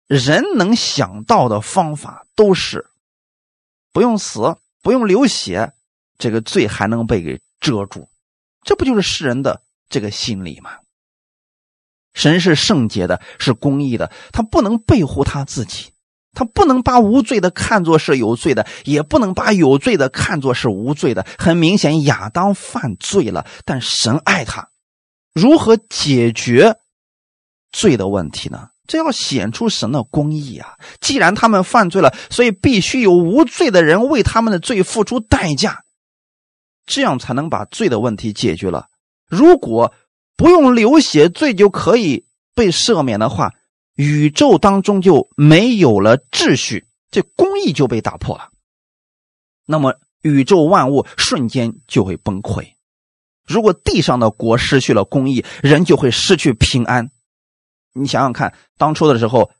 [0.08, 2.86] 人能想到的方法都是
[3.92, 5.74] 不用死，不用流血，
[6.16, 8.08] 这个罪还能被给遮住。
[8.64, 10.70] 这不就是世人的这个心理吗？
[12.14, 15.92] 神是圣洁的，是公义的，他不能背乎他自己，
[16.32, 21.26] 他不能把无罪的看作是有罪的，也不能把有罪的看作是无罪的。
[21.38, 24.70] 很明显，亚当犯罪了，但神爱他，
[25.34, 26.78] 如何解决
[27.70, 28.70] 罪的问题呢？
[28.88, 30.76] 这要显出神的公义啊！
[30.98, 35.84] 既然他们犯罪了，所以必须有无罪的人为他们的罪付出代价，
[36.86, 38.86] 这样才能把罪的问题解决了。
[39.28, 39.92] 如果
[40.36, 42.24] 不用流血，罪就可以
[42.54, 43.52] 被赦免的话，
[43.94, 48.48] 宇宙当中就没有了秩序，这公义就被打破了。
[49.66, 52.72] 那么宇宙万物瞬间就会崩溃。
[53.44, 57.10] 如果地上的国失去了公义，人就会失去平安。
[57.98, 59.50] 你想想看，当初的时候，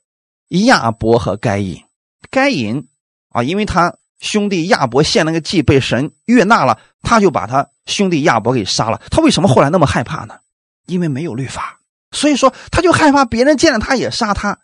[0.66, 1.82] 亚伯和该隐，
[2.30, 2.88] 该隐
[3.30, 9.00] 啊，因为他兄弟亚伯献那个祭被神悦纳了，他就把他兄弟亚伯给杀了。
[9.10, 10.38] 他为什么后来那么害怕呢？
[10.86, 11.80] 因为没有律法，
[12.12, 14.58] 所以说他就害怕别人见了他也杀他。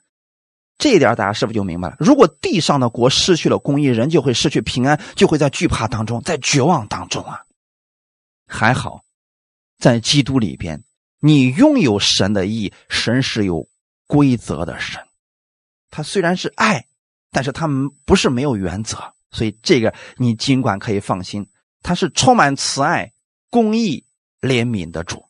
[0.78, 1.96] 这一点大家是不是就明白了？
[2.00, 7.42] 如果地上的国失去了公义，人就会失去平安，就会在惧怕当中，在绝望当中啊。
[8.46, 9.02] 还好，
[9.79, 10.83] 在基督里边。
[11.27, 13.66] 你拥有神的意，神是有
[14.06, 15.00] 规则的神，
[15.88, 16.85] 他虽然是爱，
[17.31, 18.98] 但是他们不是没有原则，
[19.31, 21.48] 所以这个你尽管可以放心，
[21.83, 23.14] 他是充满慈爱、
[23.48, 24.04] 公义、
[24.42, 25.25] 怜悯的主。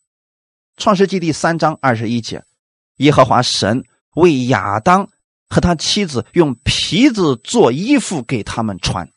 [0.77, 2.43] 创世纪第三章二十一节，
[2.97, 3.85] 耶和华神
[4.17, 5.09] 为亚当
[5.49, 9.09] 和他妻子用皮子做衣服给他们穿，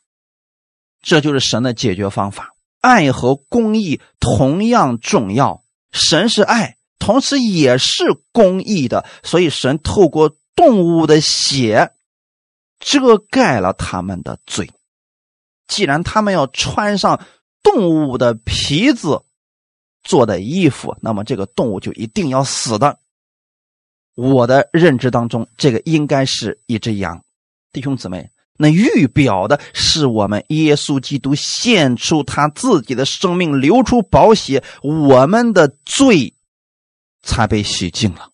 [1.01, 2.53] 这就是神的解决方法。
[2.81, 5.63] 爱和公义同样重要。
[5.91, 11.93] 神是爱，同时也是公义的，所以神透过动物的血
[12.79, 14.69] 遮盖了他们的罪。
[15.67, 17.25] 既然他们要穿上
[17.61, 19.23] 动物的皮子
[20.03, 22.99] 做的衣服，那么这个动物就一定要死的。
[24.15, 27.23] 我的认知当中，这个应该是一只羊。
[27.71, 36.33] 弟兄姊妹，那预表的是我们耶稣基督献出他自己的生命，流出宝血，我们的罪
[37.21, 38.29] 才被洗净了。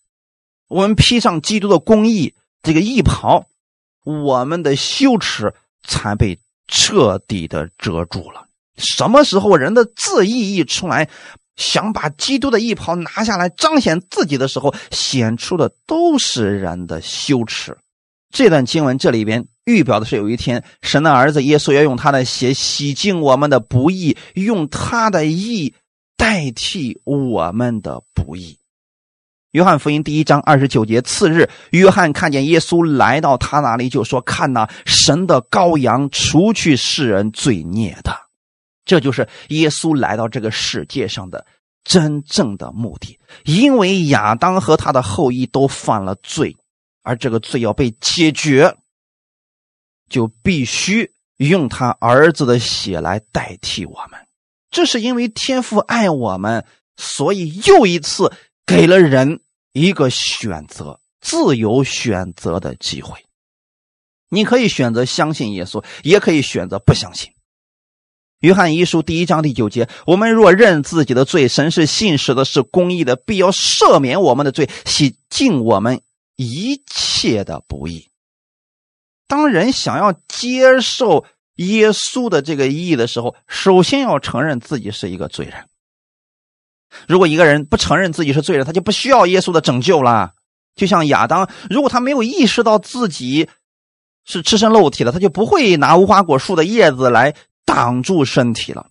[0.70, 3.46] 我们披上基督的公义，这个义袍，
[4.06, 5.54] 我们的羞耻
[5.86, 8.48] 才被彻底的遮住了。
[8.78, 11.10] 什么时候人的自义一出来，
[11.56, 17.78] 想把基督的义袍拿下来彰显自己的时候，显出的都是人的羞耻。
[18.34, 25.76] 这段经文这里边预表的是，有一天神的儿子耶稣要用他的血洗净我们的不义，用他的义
[26.18, 28.58] 代替我们的不义。
[29.52, 38.12] 约翰福音第一章二十九节，次日，约翰看见耶稣来到他那里，就说：“看呐，神的羔羊，除去世人罪孽的。”
[38.84, 41.46] 这就是耶稣来到这个世界上的
[41.84, 43.20] 真正的目的。
[43.46, 46.58] 因为亚当和他的后裔都犯了罪，
[47.04, 48.76] 而这个罪要被解决，
[50.10, 54.20] 就必须用他儿子的血来代替我们。
[54.72, 56.66] 这是因为天父爱我们，
[56.98, 58.34] 所以又一次。
[58.66, 59.42] 给了人
[59.74, 63.20] 一个选择，自由选择的机会。
[64.30, 67.34] 你可以选择相信耶稣，也可以选择不相信。
[68.40, 76.02] 约翰一书第一章第九节：我们若认自己的罪，神是信实的，是公义的，必要赦免我们的罪，洗净我们
[76.36, 78.10] 一切的不义。
[79.28, 81.26] 当人想要接受
[81.56, 85.66] 耶稣的这个义的时候，首先要承认自己是一个罪人。
[87.08, 90.34] 如果一个人不承认自己是罪人，他就不需要耶稣的拯救了。
[90.76, 93.50] 就像亚当，如果他没有意识到自己
[94.26, 98.88] 是赤身露体的，他就不会拿无花果树的叶子来挡住身体了。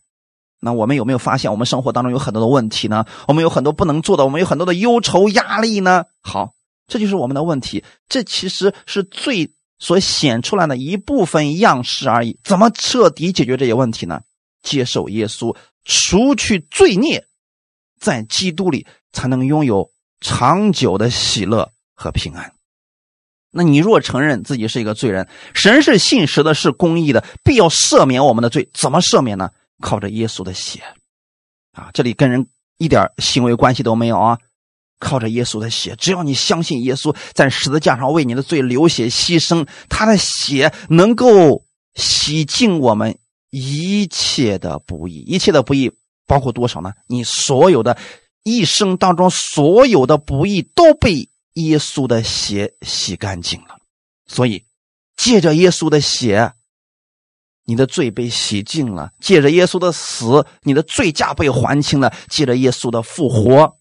[0.61, 3.05] 那我们有没有发现，我们生活当中有很多的问题呢？
[3.27, 6.05] 我们有很多不能做的，我们有很多的忧愁压力呢？
[6.21, 6.55] 好，
[6.87, 7.85] 这就是我们的问题。
[8.09, 12.39] 这其实是罪所显出来的一部分样式而已。
[12.45, 14.21] 怎么彻底解决这些问题呢？
[14.63, 17.27] 接受耶稣，除去罪孽。
[17.99, 22.53] 在基督里才能拥有长久的喜乐和平安。
[23.53, 28.69] 那你若承认自己是一个罪人，神是信实的，是公义的，必要赦免我们的罪。
[28.73, 29.51] 怎么赦免呢？
[29.81, 30.83] 靠着耶稣的血
[31.73, 31.91] 啊！
[31.95, 32.47] 这里跟人
[32.79, 34.39] 一点行为关系都没有啊！
[35.03, 43.19] 靠着耶稣的血，只要你相信耶稣在十字架上为你的罪流血牺牲，他的血能够洗净我们
[43.51, 45.91] 一切的不义，一切的不义。
[46.25, 46.93] 包括多少呢？
[47.09, 47.99] 你所有的
[48.45, 53.77] 一生当中所有的不义都被耶稣的血洗干净了，
[54.27, 54.65] 所以
[55.17, 56.53] 借着耶稣的血，
[57.67, 63.77] 你的罪被洗净了；借着耶稣的死，你的罪价被还清了；借着耶稣的复活，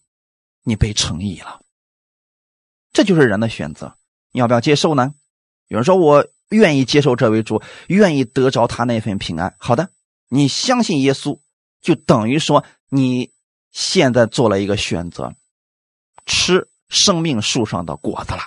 [0.63, 1.61] 你被诚意了。
[2.93, 3.95] 这就是人的选择，
[4.31, 5.13] 你要不要接受呢？
[5.67, 9.55] 有人说我愿意接受这位主，愿意得着他那份平安。
[9.57, 9.89] 好的，
[10.27, 11.39] 你相信耶稣。
[11.81, 13.31] 就等于说，你
[13.71, 15.33] 现在做了一个选择，
[16.27, 18.41] 吃生命树上的果子了。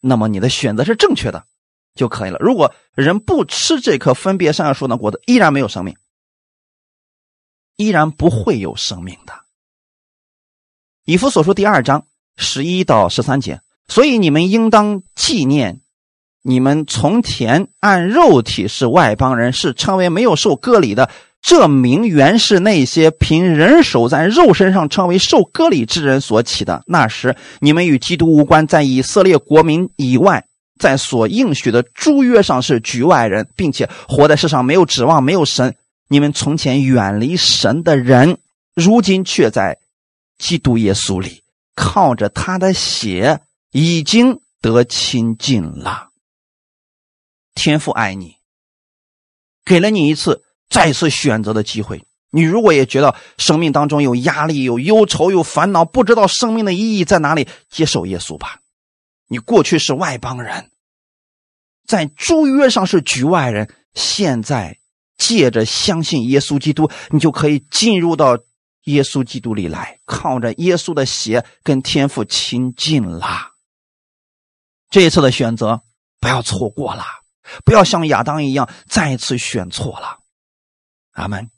[0.00, 1.46] 那么你的选择是正确的，
[1.94, 2.38] 就可以了。
[2.38, 5.96] 如果人不吃这棵分别善恶树的果子，依然没有生命，
[7.76, 9.45] 依然不会有生命的。
[11.08, 12.04] 以弗所书第二章
[12.36, 15.78] 十一到十三节，所以你们应当纪念，
[16.42, 21.08] 你们从前按肉体是外邦人，是称为没有受割礼的。
[21.40, 26.82] 这名原是那些凭人手在肉身上称为受割礼之人所起的。
[26.88, 30.44] 那时你们与基督无关，在以色列国民以外，
[30.80, 35.72] 在所应许的诸约上是局外人，并且活在世上没有指望，没有神。
[36.08, 38.38] 你们从前远离神的人，
[38.74, 39.78] 如今却在
[40.38, 41.42] 基督耶稣里，
[41.74, 43.40] 靠着他的血
[43.72, 46.08] 已经得亲近了。
[47.54, 48.36] 天父爱你，
[49.64, 50.42] 给了你一次。
[50.68, 52.04] 再次选择的机会。
[52.32, 58.58] 你如果也觉得生命当中有压力、有忧愁、有烦恼，不知道生命的意义在哪里，接受耶稣吧。
[59.28, 60.72] 你过去是外邦人，
[61.86, 64.76] 在诸约上是局外人，现在
[65.16, 68.36] 借着相信耶稣基督，你就可以进入到
[68.86, 73.52] 耶稣基督里来，靠着耶稣的血跟天父亲近了。
[74.90, 75.82] 这一次的选择
[76.20, 77.04] 不要错过了，
[77.64, 80.20] 不要像亚当一样再次选错了。
[81.12, 81.50] 阿门。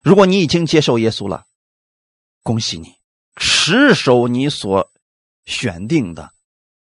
[0.00, 1.46] 如果你已经接受耶稣了，
[2.42, 2.96] 恭喜你，
[3.36, 4.90] 持守你所
[5.44, 6.32] 选定的，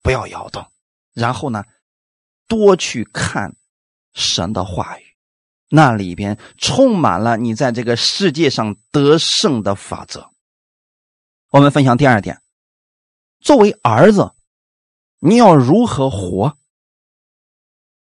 [0.01, 0.65] 不要摇动。
[1.13, 1.63] 然后呢，
[2.47, 3.55] 多去看
[4.15, 5.14] 神的话语，
[5.69, 10.29] 那里边充满了你在这个世界上得胜的法则。
[11.51, 12.41] 我们分享第二点，
[13.39, 14.33] 作为儿子，
[15.19, 16.57] 你要如何活？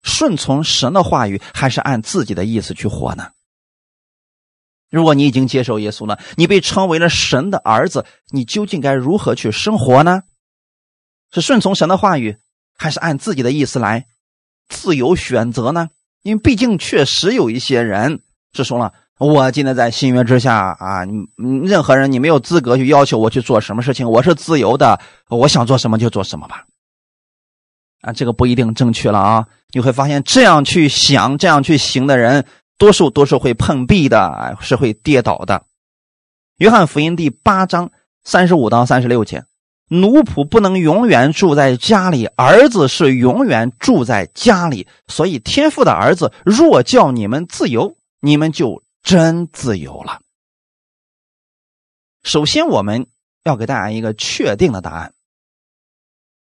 [0.02, 3.32] 顺从神的话语，还是按自己的意思去活呢？
[4.90, 10.24] 如果你已经接受耶稣了，你被称为了神的儿子，你究竟该如何去生活呢？
[11.32, 12.38] 是顺从神的话语，
[12.76, 14.08] 还是按自己的意思来
[14.68, 15.90] 自由选择呢？
[16.24, 18.20] 因为毕竟确实有一些人
[18.54, 21.06] 是说了，我今天在新约之下啊，
[21.66, 25.00] 任何人你没有资格去要求我去做什么事情，我是自由的，
[25.30, 26.66] 我想做什么就做什么吧。
[28.02, 29.48] 啊，这个不一定正确了啊！
[29.74, 32.46] 你会发现，这样去想、这样去行的人，
[32.78, 35.64] 多数都是会碰壁的，是会跌倒的。
[36.60, 37.92] 约翰福音第八章
[38.24, 39.44] 三十五到三十六节：
[39.90, 44.88] 奴仆不能永远住在家里，儿子是永远住在家里。
[45.08, 50.22] 所以，天父的儿子若叫你们自由，你们就真自由了。
[52.24, 53.08] 首先，我们
[53.44, 55.14] 要给大家一个确定的答案。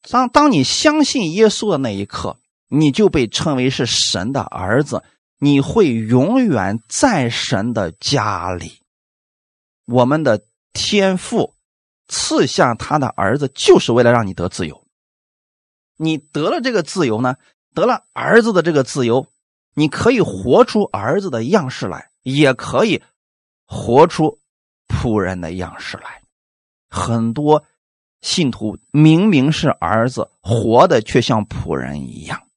[0.09, 2.37] 当当你相信耶稣的那一刻，
[2.69, 5.03] 你就被称为是神的儿子，
[5.39, 8.81] 你会永远在神的家里。
[9.85, 10.41] 我们的
[10.73, 11.53] 天父
[12.07, 14.85] 赐下他的儿子，就是为了让你得自由。
[15.95, 17.35] 你得了这个自由呢，
[17.73, 19.27] 得了儿子的这个自由，
[19.73, 23.03] 你可以活出儿子的样式来，也可以
[23.65, 24.39] 活出
[24.87, 26.21] 仆人的样式来，
[26.89, 27.65] 很多。
[28.19, 32.47] 信徒明明是儿子，活的却像仆人一样，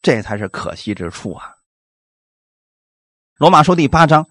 [0.00, 1.56] 这才是可惜之处啊！
[3.36, 4.28] 罗马书第八章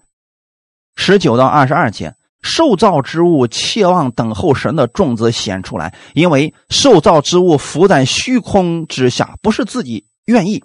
[0.96, 10.62] 十九到二十二节：受造之物切望等候神的种子显出来，因为受造之物浮在虚空之下，不是自己愿意，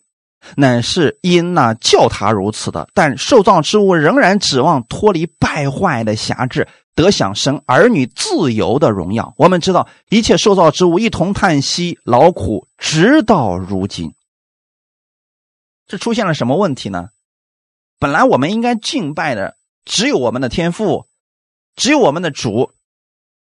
[0.55, 2.87] 乃是因那叫他如此的。
[2.93, 6.67] 但受造之物仍然指望脱离败坏的辖制。
[6.95, 9.35] 得享生儿女自由的荣耀。
[9.37, 14.15] 我们知道，一切受造之物一同叹息劳苦，直到如今。
[15.85, 17.09] 这出现了什么问题呢？
[17.99, 21.05] 本来我们应该敬拜的只有我们的天父，
[21.77, 22.71] 只有我们的主。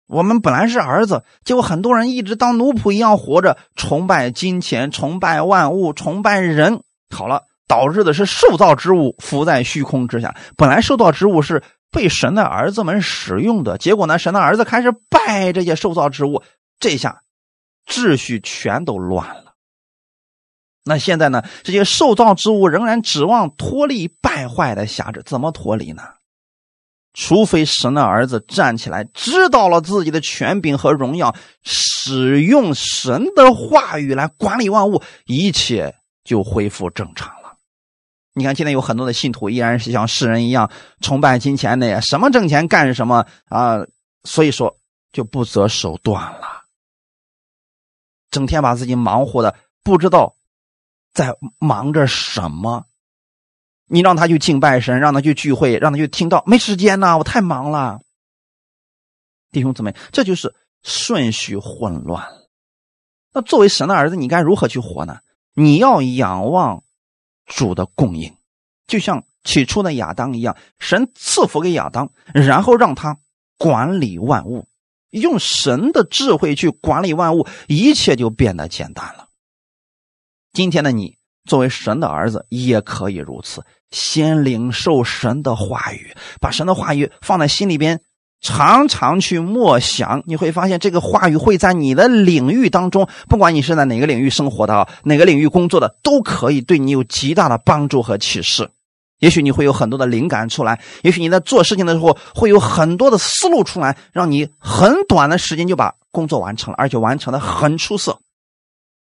[0.07, 6.81] 我们本来是儿子，结果很多人一直当奴仆一样活着，崇拜金钱，崇拜万物，崇拜人。
[7.15, 10.35] 好了，导致的是受造之物浮在虚空之下。
[10.57, 11.63] 本来受造之物是。
[11.93, 14.17] 被神的儿子们使用的结果呢？
[14.17, 16.41] 神的儿子开始拜这些受造之物，
[16.79, 17.23] 这下
[17.85, 19.55] 秩序全都乱了。
[20.85, 21.43] 那现在呢？
[21.65, 26.05] 这些受造之物仍然指望脱离败坏的辖制，怎么脱离呢？
[27.13, 31.35] 除非神的儿子站起来，知道了自己的权柄和荣耀，
[31.65, 37.57] 使用神的话语来管理万物，一切就恢复正常了。
[38.33, 43.81] 你看，现在有很多的信徒依然是像世人一样崇拜金钱的呀，什么挣钱干什么啊？
[44.23, 44.77] 所以说
[45.13, 46.63] 就不择手段了，
[48.31, 50.37] 整天把自己忙活的不知道
[51.13, 52.85] 在忙着什么。
[53.91, 58.01] 你让他去敬拜神，让他去聚会，让他去听到，没时间呐，我太忙了。
[59.51, 62.27] 弟兄姊妹，这就是顺序混乱。
[63.33, 65.19] 那作为神的儿子，你该如何去活呢？
[65.55, 66.83] 你要仰望。
[67.53, 68.33] 主的供应，
[68.87, 73.19] 就像起初的亚当一样，神赐福给亚当，然后让他
[73.59, 74.69] 管理万物，
[75.11, 79.27] 用神的智慧去管理万物，一切就变得简单了。
[80.53, 88.01] 今天的你作为神的儿子，也可以如此，先领受神的话语，把神的话语放在心里边。
[88.43, 98.71] 常常去默想，你会发现这个话语会在你的领域当中，不管你是在哪个领域生活的，哪个领域工作的，都可以对你有极大的帮助和启示。
[99.19, 108.19] 也许你会有很多的灵感出来，也许你在做事情的时候会有很多的思路出来，让你很短的时间就把工作完成了，而且完成的很出色。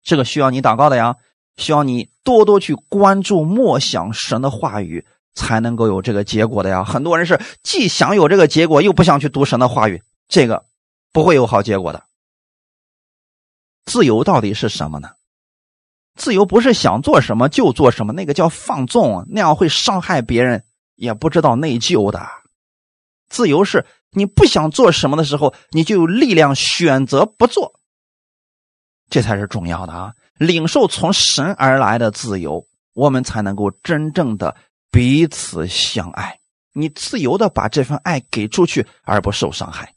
[0.02, 1.14] 这个需要你祷告的呀，
[1.56, 5.06] 需要你多多去关注默想神的话语。
[5.34, 6.84] 才能够有这个结果的呀！
[6.84, 10.66] 很多人是既想有这个结果，又不想去读神的话语，这个
[11.10, 12.04] 不会有好结果的。
[13.86, 15.08] 自由到底是什么呢？
[16.16, 20.64] 自由不是想做什么就做什么，那个叫放纵，那样会伤害别人，
[20.96, 22.28] 也不知道内疚的。
[23.30, 27.80] 自由是你不想做什么的时候，你就有力量选择不做，
[29.12, 30.14] 这才是重要的啊！
[30.38, 34.56] 领受从神而来的自由，我们才能够真正的。
[34.90, 36.38] 彼此相爱，
[36.72, 39.92] 你自由的把这份爱给出去，而不受伤害。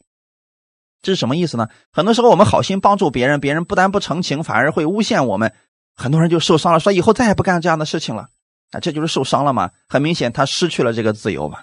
[1.01, 1.69] 这是什么意思呢？
[1.91, 5.53] 很多时候我们好心帮助别人，别人不但不成情，反而会诬陷我们。
[5.95, 8.27] 很多人就受伤了，说以后再也不干这样的事情了。
[8.71, 9.71] 啊，这就是受伤了嘛。
[9.87, 11.59] 很明显，他失去了这个自由嘛。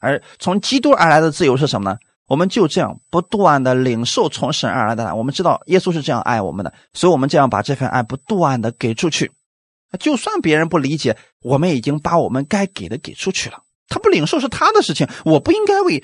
[0.00, 1.98] 而从基督而来的自由是什么呢？
[2.26, 5.12] 我们就这样不断的领受从神而来的爱。
[5.12, 9.30] 我们知道耶稣是这样爱我们的，所以我们这样把这份爱不断的给出去。
[10.00, 13.62] 就算别人不理解，我们已经把我们该给的给出去了。
[13.88, 16.02] 他不领受是他的事情，我不应该为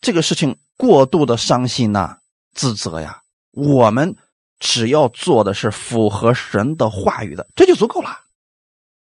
[0.00, 2.18] 这个事情过度的伤心呐、
[2.54, 3.22] 自责呀。
[3.52, 4.16] 我们
[4.58, 8.18] 只要做的是符合神的话语的，这就足够了。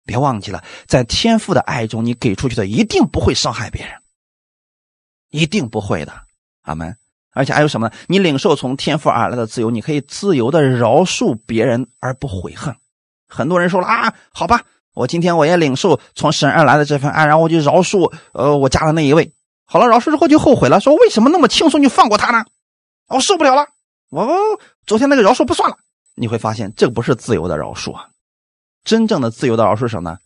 [0.06, 3.94] 别忘记了，在天父的爱中，你给出去的一定不会伤害别人，
[5.30, 6.27] 一定不会的。
[6.68, 6.96] 阿门。
[7.34, 7.94] 而且还有什么呢？
[8.08, 12.76] 你领受从天父而来的自由，你可以自由的饶恕别人而不悔恨。
[13.28, 14.62] 很多人说了啊，好吧，
[14.94, 19.32] 我今天我也领受从神而来的这份爱，然后我就饶恕呃我家的那一位。
[19.66, 22.46] 好了，饶恕之后就后悔了，说为什么那么轻松就放过他呢？
[23.08, 23.68] 我受不了了，
[24.10, 24.28] 我
[24.86, 25.78] 昨天那个饶恕不算了。
[26.16, 28.08] 你会发现，这不是自由的饶恕啊！
[28.84, 30.18] 真正的自由的饶恕是什么呢？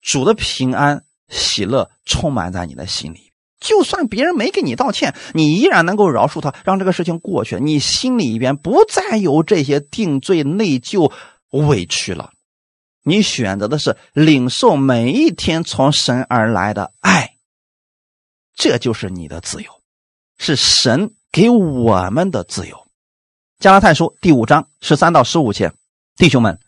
[0.00, 3.31] 主的平安、喜乐充满在你的心里。
[3.62, 7.58] 就算别人没给你道歉，你依然能够饶恕他，让这个事情过去。
[7.60, 11.12] 你心里边不再有这些定罪、内疚、
[11.50, 12.32] 委屈了。
[13.04, 17.36] 你选择的是领受每一天从神而来的爱，
[18.54, 19.70] 这就是你的自由，
[20.38, 22.76] 是神给我们的自由。
[23.60, 25.72] 加拉太书第五章十三到十五节，
[26.16, 26.58] 弟兄们。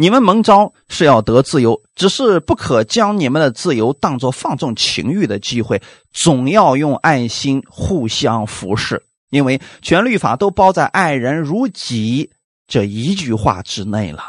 [0.00, 5.82] 你们蒙召是要得自由，只是不可将你们的自由当作放纵情欲的机会，
[6.12, 12.30] 总要用爱心互相服侍，因为全律法都包在“爱人如己”
[12.68, 14.22] 这一句话之内了。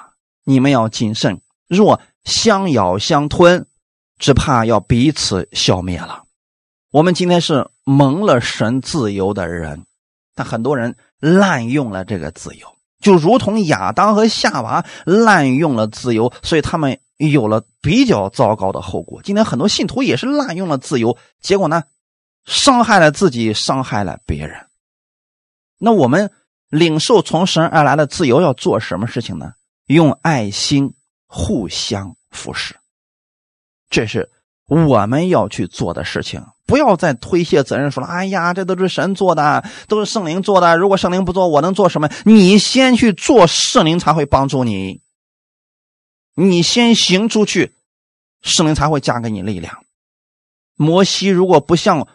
[0.44, 3.68] 你们要谨慎，若相咬相吞，
[4.18, 6.24] 只怕要彼此消灭了。
[6.90, 9.86] 我们今天是蒙了神自由的人，
[10.34, 12.68] 但很多人滥用了这个自由。
[13.00, 19.22] 就如同亚当和夏娃滥用了自由，所以他们有了比较糟糕的后果。
[19.24, 21.84] 今天很多信徒也是滥用了自由，结果呢，
[22.46, 24.68] 伤害了自己，伤害了别人。
[25.78, 26.32] 那我们
[26.70, 29.54] 领受从神而来的自由，要做什么事情呢？
[29.88, 30.94] 用爱心
[31.26, 32.76] 互相服侍，
[33.90, 34.30] 这是
[34.68, 36.46] 我们要去做的事情。
[36.70, 40.78] 不要再推卸责任，说了：“哎呀，这都是神做的，都是圣灵做的。
[40.78, 42.08] 如果圣灵不做，我能做什么？
[42.26, 45.02] 你先去做，圣灵才会帮助你。
[46.36, 47.74] 你先行出去，
[48.44, 49.84] 圣灵才会加给你力量。
[50.76, 52.08] 摩西如果不向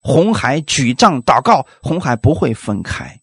[0.00, 3.20] 红海举杖祷告，红海不会分开。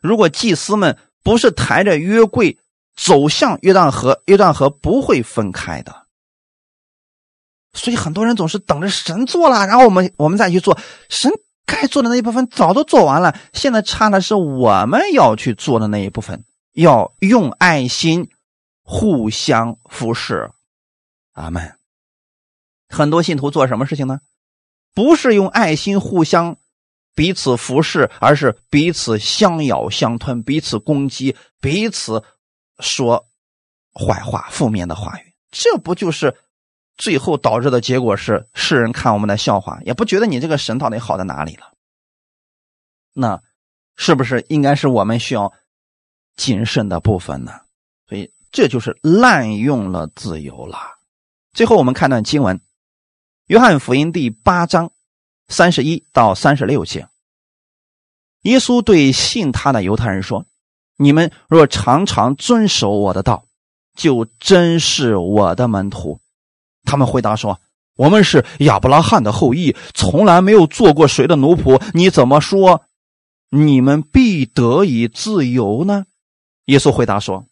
[0.00, 2.56] 如果祭司们不是抬着约柜
[2.94, 6.05] 走向约旦河，约旦河不会分开的。”
[7.76, 10.76] 所以很多人总是等着神做了，然后我们我们再去做。
[11.08, 11.30] 神
[11.64, 18.30] 该做的那一部分早都做完了，现在差的是我们要去做的那一部分，要用爱心
[18.82, 20.50] 互相服侍。
[21.34, 21.76] 阿门。
[22.88, 24.20] 很多信徒做什么事情呢？
[24.94, 26.56] 不是用爱心互相
[27.14, 32.22] 彼此服侍，而是彼此相咬相吞，彼此攻击，彼此
[32.78, 33.26] 说
[33.92, 35.34] 坏话、负面的话语。
[35.50, 36.34] 这不就是？
[36.96, 41.72] 最后导致的结果是世人看我们的笑话，也不觉得你这个神到底好在哪里了。
[43.12, 43.42] 那
[43.96, 45.52] 是不是应该是我们需要
[46.36, 47.52] 谨慎的部分呢？
[48.08, 50.78] 所以这就是滥用了自由了。
[51.52, 52.56] 最后我们看段经文，
[53.46, 54.92] 《约翰福音》第八章
[55.48, 57.08] 三十一到三十六节，
[58.42, 60.44] 耶稣对信他的犹太人说
[60.96, 63.44] ：“你们若常常遵守我的道，
[63.94, 66.20] 就真是我的门徒。”
[66.86, 67.60] 他们回答说
[67.98, 71.82] ：“我们是亚伯拉罕的后裔，从来没有做过谁的奴仆。
[71.92, 72.84] 你怎么说，
[73.50, 76.04] 你们必得以自由呢？”
[76.66, 77.44] 耶稣回答说：“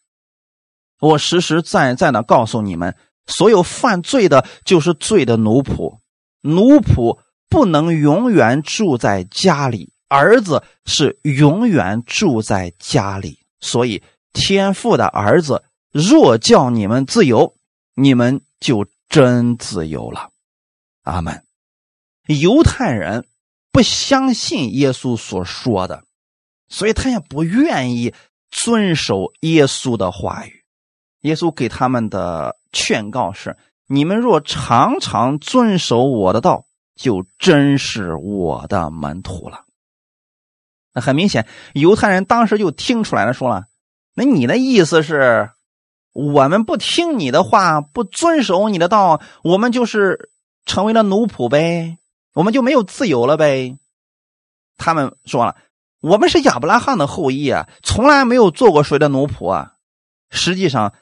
[1.00, 5.98] 我实实在在的告诉你们，所有犯罪的，就是罪的奴仆。
[6.42, 7.18] 奴仆
[7.48, 13.40] 不能永远住在家里，儿子是永远住在家里。
[13.60, 17.56] 所以，天父的儿子若叫你们自由，
[17.94, 20.30] 你们就。”真自由了，
[21.04, 21.44] 阿门。
[22.26, 23.28] 犹太人
[23.70, 26.02] 不相信耶稣所说的，
[26.68, 28.12] 所以他也不愿意
[28.50, 30.64] 遵守耶稣的话语。
[31.20, 33.56] 耶稣给他们的劝告是：
[33.86, 39.64] 你们若常常遵守我的道，就真是我的门徒了。
[40.92, 43.66] 那很明显，犹太人当时就听出来了，说了：
[44.14, 45.50] 那你的意思是？
[46.14, 50.30] 我们不听你的话，不遵守你的道，我们就是
[50.64, 51.98] 成为了奴仆呗，
[52.32, 53.76] 我们就没有自由了呗。
[54.78, 55.56] 他们说了，
[56.00, 59.72] 我们是亚伯拉罕的后裔啊，从来没有做过谁的奴仆啊。
[60.30, 60.94] 实际上，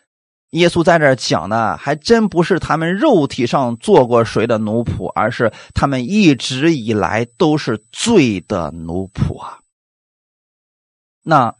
[0.50, 9.58] 耶稣在这讲的，还真不是他们肉体上做过谁的奴仆，而是他们一直以来都是罪的奴仆啊。
[11.22, 11.54] 那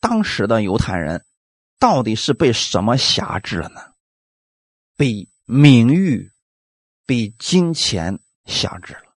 [0.00, 1.24] 当时的犹太人
[1.82, 3.80] 到底是被什么辖制了呢？
[4.96, 6.30] 被名誉、
[7.04, 9.16] 被金钱辖制了。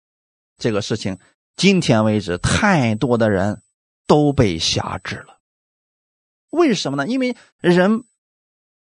[0.57, 1.19] 这个事情，
[1.57, 3.61] 今天为止，太多的人
[4.07, 5.41] 都被辖制了。
[6.53, 7.07] 为什么呢？
[7.07, 8.05] 因为人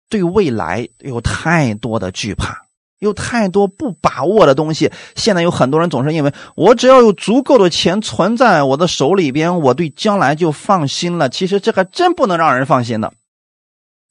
[0.08, 2.66] 对未来有太多的惧怕，
[2.98, 4.90] 有太多不把握的东西。
[5.14, 11.28] 现在有很多人总是因为我只要有足够的钱存在我的手里边，我对将来就放心了。
[11.28, 13.14] 其实这还真不能让人放心的。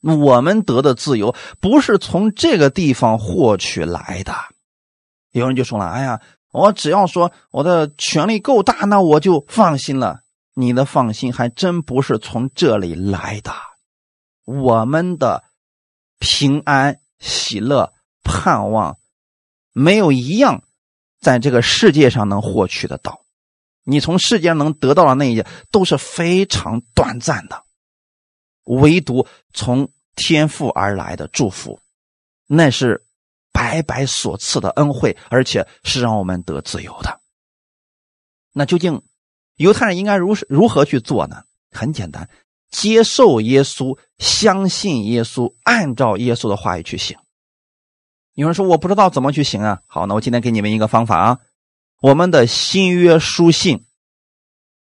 [0.02, 4.34] 我们得的自由不是从这个地方获取来的。
[5.32, 6.20] 有人就说了：“哎呀。”
[6.50, 10.20] 我只要说我的权力够大，那我就放心了。
[10.54, 13.52] 你的放心还真不是从这里来的。
[14.46, 15.44] 我们的
[16.18, 17.92] 平安、喜乐、
[18.24, 18.96] 盼望，
[19.74, 20.62] 没有一样
[21.20, 23.20] 在这个世界上能获取得到。
[23.84, 27.62] 你从世界能得到的那一些都是非常短暂的，
[28.68, 31.80] 唯独从天父而来的祝福，
[32.46, 33.04] 那是。
[33.50, 37.20] 白白所赐的恩惠，而且是让我们得自由的。
[38.52, 39.02] 那究竟
[39.56, 41.42] 犹太人应该如如何去做呢？
[41.72, 42.30] 很简单，
[42.70, 47.18] 接受耶稣，相信耶稣，按照耶稣的话语去行。
[48.34, 49.80] 有人说我不知道怎么去行啊。
[49.88, 51.40] 好，那我今天给你们一个方法啊。
[52.00, 53.84] 我们的新约书信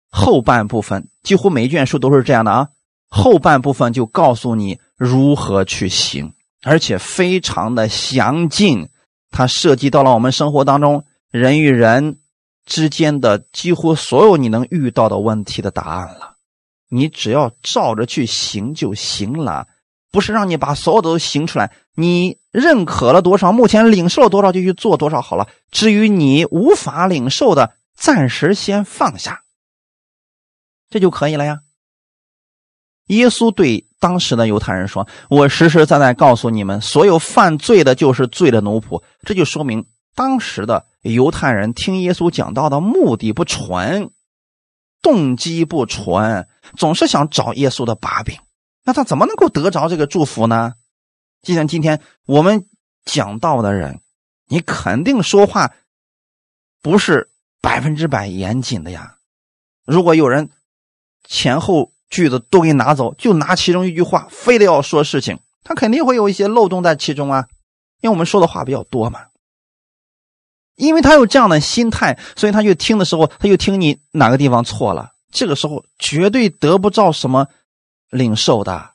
[0.09, 2.69] 后半部分，几乎每一卷书都是这样的啊。
[3.15, 6.33] 后半部分就告诉你如何去行。
[6.67, 8.89] 而且非常的详尽，
[9.29, 12.17] 它涉及到了我们生活当中人与人
[12.65, 16.37] 之间的几乎所有你能遇到的问题的答案了。
[16.89, 19.67] 你只要照着去行就行了，
[20.11, 21.71] 不是让你把所有的都行出来。
[21.95, 25.47] 你认可了多少，目前领受了多少就去做多少好了。
[25.69, 29.43] 至于你无法领受的，暂时先放下，
[30.89, 31.59] 这就可以了呀。
[33.07, 33.85] 耶稣对。
[33.97, 44.11] 当时的犹太人说：“我实实在在告诉你们，所有犯罪的，就是罪的奴仆。”这就说明当时的犹太人听耶稣讲道的目的不纯，
[45.01, 46.47] 动机不纯，
[46.77, 48.37] 总是想找耶稣的把柄。
[48.83, 50.73] 那他怎么能够得着这个祝福呢？
[51.41, 52.67] 就像今天我们
[53.05, 54.01] 讲道的人，
[54.47, 55.73] 你肯定说话
[56.83, 59.15] 不是百分之百严谨的呀。
[59.83, 60.51] 如果有人
[61.27, 61.94] 前后。
[62.09, 67.47] 句子都给你拿走，就拿其中一句话，非得要说事情，他肯定会有一些漏洞在其中啊。
[68.01, 69.21] 因为我们说的话比较多嘛，
[70.75, 77.47] 因为他有这样的心态，所以他就听的时候，他就听你哪个地方错了，这个时候绝对得不到什么
[78.11, 78.91] 领受的。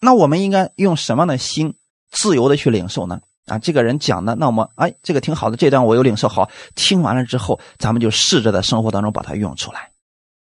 [0.00, 1.74] 那我们应该用什么样的心
[2.10, 3.20] 自由的去领受呢？
[3.46, 9.90] 啊，这个人讲的，那我们哎，这个挺好的，这段我有领受好，听完了之后，咱们就试着在生活当中把它用出来。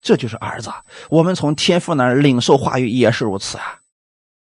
[0.05, 0.71] 这就是儿子，
[1.09, 3.79] 我们从天父那儿领受话语也是如此啊，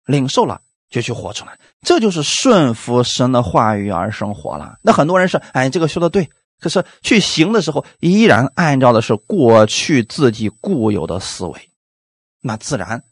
[0.06, 4.76] 领受了就去活出来，这就是顺服神的话语而生活了。
[4.82, 6.30] 那很多人是，哎，这个说的对，
[6.60, 11.70] 可是去行的时候依然按照的是过去自己固有的思维，
[12.40, 13.02] 那自然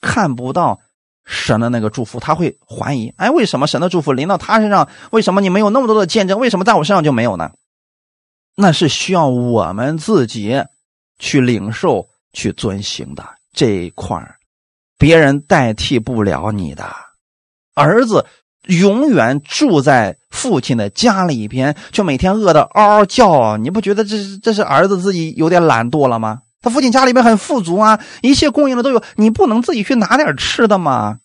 [0.00, 0.80] 看不到
[1.24, 7.52] 神的那个祝福，他会怀疑，哎，为什么神的祝福临到他身上，为什么你没有那么多的见证，为什么在我身上就没有呢？
[8.56, 10.64] 那是需要我们自己。
[11.22, 14.20] 去领受、去遵行的这一块
[14.98, 16.84] 别人代替不了你的。
[17.74, 18.26] 儿子
[18.66, 26.42] 永远住在父亲的家里边，却每天饿得嗷嗷叫，你不觉得这是这是儿子自己有点懒惰了吗？
[26.60, 31.20] 他父亲家里边很富足啊，一切供应的都有，你不能自己去拿点吃的吗？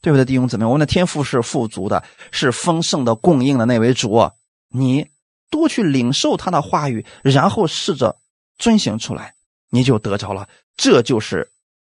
[0.00, 0.64] 对不对，弟兄姊妹？
[0.64, 4.30] 我们的天赋是富足的，是丰盛的供应的那位主，
[4.70, 5.08] 你
[5.50, 8.14] 多去领受他的话语，然后试着。
[8.58, 9.32] 遵行出来，
[9.70, 11.48] 你就得着了，这就是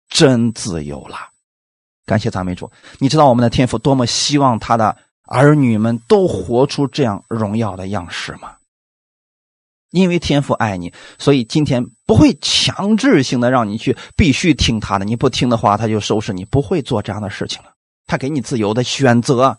[0.09, 1.17] 真自由了。
[2.07, 2.71] 感谢赞美主！
[2.99, 8.57] 你知道我们的天父多么希望他的儿女们都活出这样荣耀的样式吗？
[9.91, 17.73] 因为天父爱你，所以今天不会强制性的让你去必须听他的，你不听的话，他就收拾你，不会做这样的事情了。
[18.07, 19.59] 他给你自由的选择，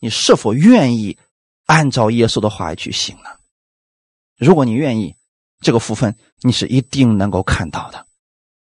[0.00, 1.16] 你是否愿意
[1.66, 3.30] 按照耶稣的话去行呢？
[4.38, 5.14] 如果你愿意。
[5.64, 8.06] 这个福分你是一定能够看到的，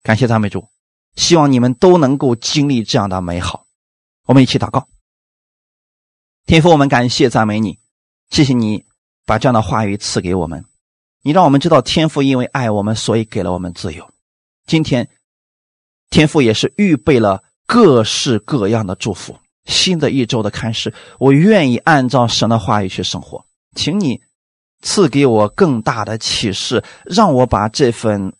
[0.02, 0.70] 感谢赞美主，
[1.18, 3.66] 希望你们都能够经历这样的美好。
[4.26, 4.88] 我们一起祷告，
[6.46, 7.78] 天父，我们感谢赞美你，
[8.30, 8.86] 谢谢你
[9.26, 10.64] 把这样的话语赐给我们，
[11.24, 14.10] 你让我们知道天父因为爱我们，所以给了我们自由。
[14.66, 15.10] 今天
[16.10, 23.46] 天父也是预备了各式各样的祝福，新的一周的开始，我愿意按照神的话语去生活。
[23.76, 24.22] 请你
[24.82, 28.34] 赐给我更大的启示，让我把这份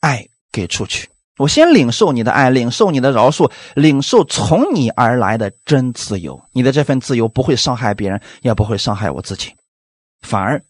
[0.00, 1.08] 爱给出去。
[1.38, 6.40] 我先领受你的爱，领受你的饶恕，领受从你而来的真自由。
[6.52, 9.54] 你的这份自由不会伤害别人，也不会伤害我自己，
[10.20, 10.62] 反而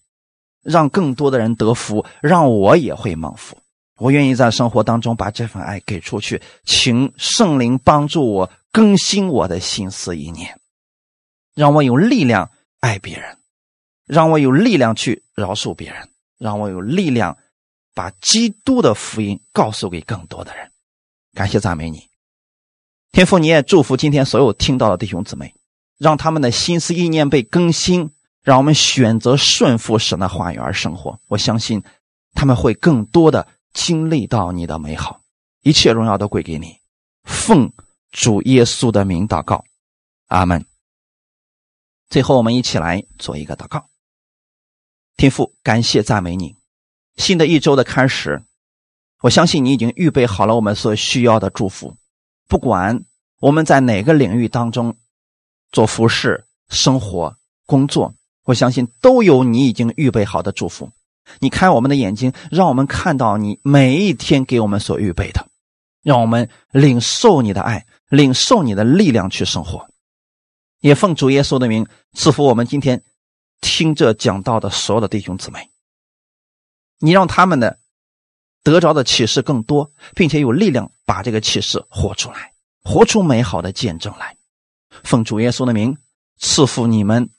[0.63, 3.59] 让更多的人得福，让我也会蒙福。
[3.99, 10.59] 我愿意在生活当中把这份爱给出去，请圣灵帮助我更新我的心思意念，
[11.55, 12.51] 让我有力量
[12.81, 13.37] 爱别人，
[14.07, 17.37] 让我有力量去饶恕别人，让我有力量
[17.95, 20.71] 把基督的福音告诉给更多的人。
[21.35, 22.09] 感谢赞美你，
[23.11, 25.55] 天父，你也祝福今天所有听到的弟兄姊妹，
[25.99, 28.11] 让他们的心思意念被更新，
[28.43, 31.19] 让我们选择顺服神的话语而生活。
[31.29, 31.83] 我相信
[32.35, 33.47] 他们会更多的。
[33.75, 35.23] 经历到你的美好，
[35.63, 36.77] 一切荣耀都归给你。
[37.25, 37.73] 奉
[38.11, 39.65] 主耶稣的名祷告，
[40.29, 40.67] 阿门。
[42.11, 43.89] 最后，我们一起来做一个祷告。
[45.17, 46.55] 天父，感谢赞美你。
[47.17, 48.43] 新的一周的开始，
[49.21, 51.95] 我相信你已经预备好了我们所需要的祝福。
[52.49, 53.05] 不管
[53.41, 54.97] 我们在哪个领域当中
[55.71, 57.37] 做服饰、生活、
[57.67, 60.91] 工作，我相信都有你已经预备好的祝福。
[61.39, 65.47] 你开我们的眼睛，让我们看到你每一天给我们所预备的，
[66.03, 69.87] 让我们领受你的爱，领受你的力量去生活。
[70.81, 73.05] 也奉主耶稣的名赐福我们今天
[73.63, 75.71] 听着讲道的所有的弟兄姊妹。
[76.99, 77.79] 你让他们的
[78.63, 82.53] 得着的启示更多，并且有力量把这个启示活出来，
[82.85, 84.37] 活出美好的见证来。
[85.03, 85.97] 奉主耶稣的名
[86.39, 87.31] 赐福你们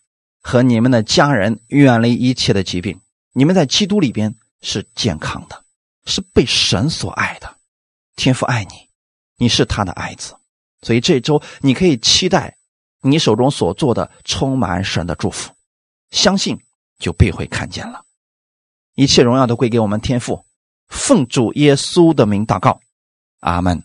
[0.42, 3.00] 和你们的家人，远离一切的疾病。
[3.34, 5.64] 你们在基督里边是健康的，
[6.06, 7.58] 是被神所爱的，
[8.16, 8.90] 天父爱你，
[9.38, 10.36] 你是他的爱子，
[10.82, 12.58] 所以这周你可以期待
[13.02, 15.54] 你手中所做的充满神的祝福，
[16.14, 16.58] 相信
[17.00, 18.06] 就必会看见了。
[18.94, 20.46] 一切荣耀都归给我们天父，
[20.88, 22.80] 奉主耶稣的名祷告，
[23.40, 23.84] 阿门。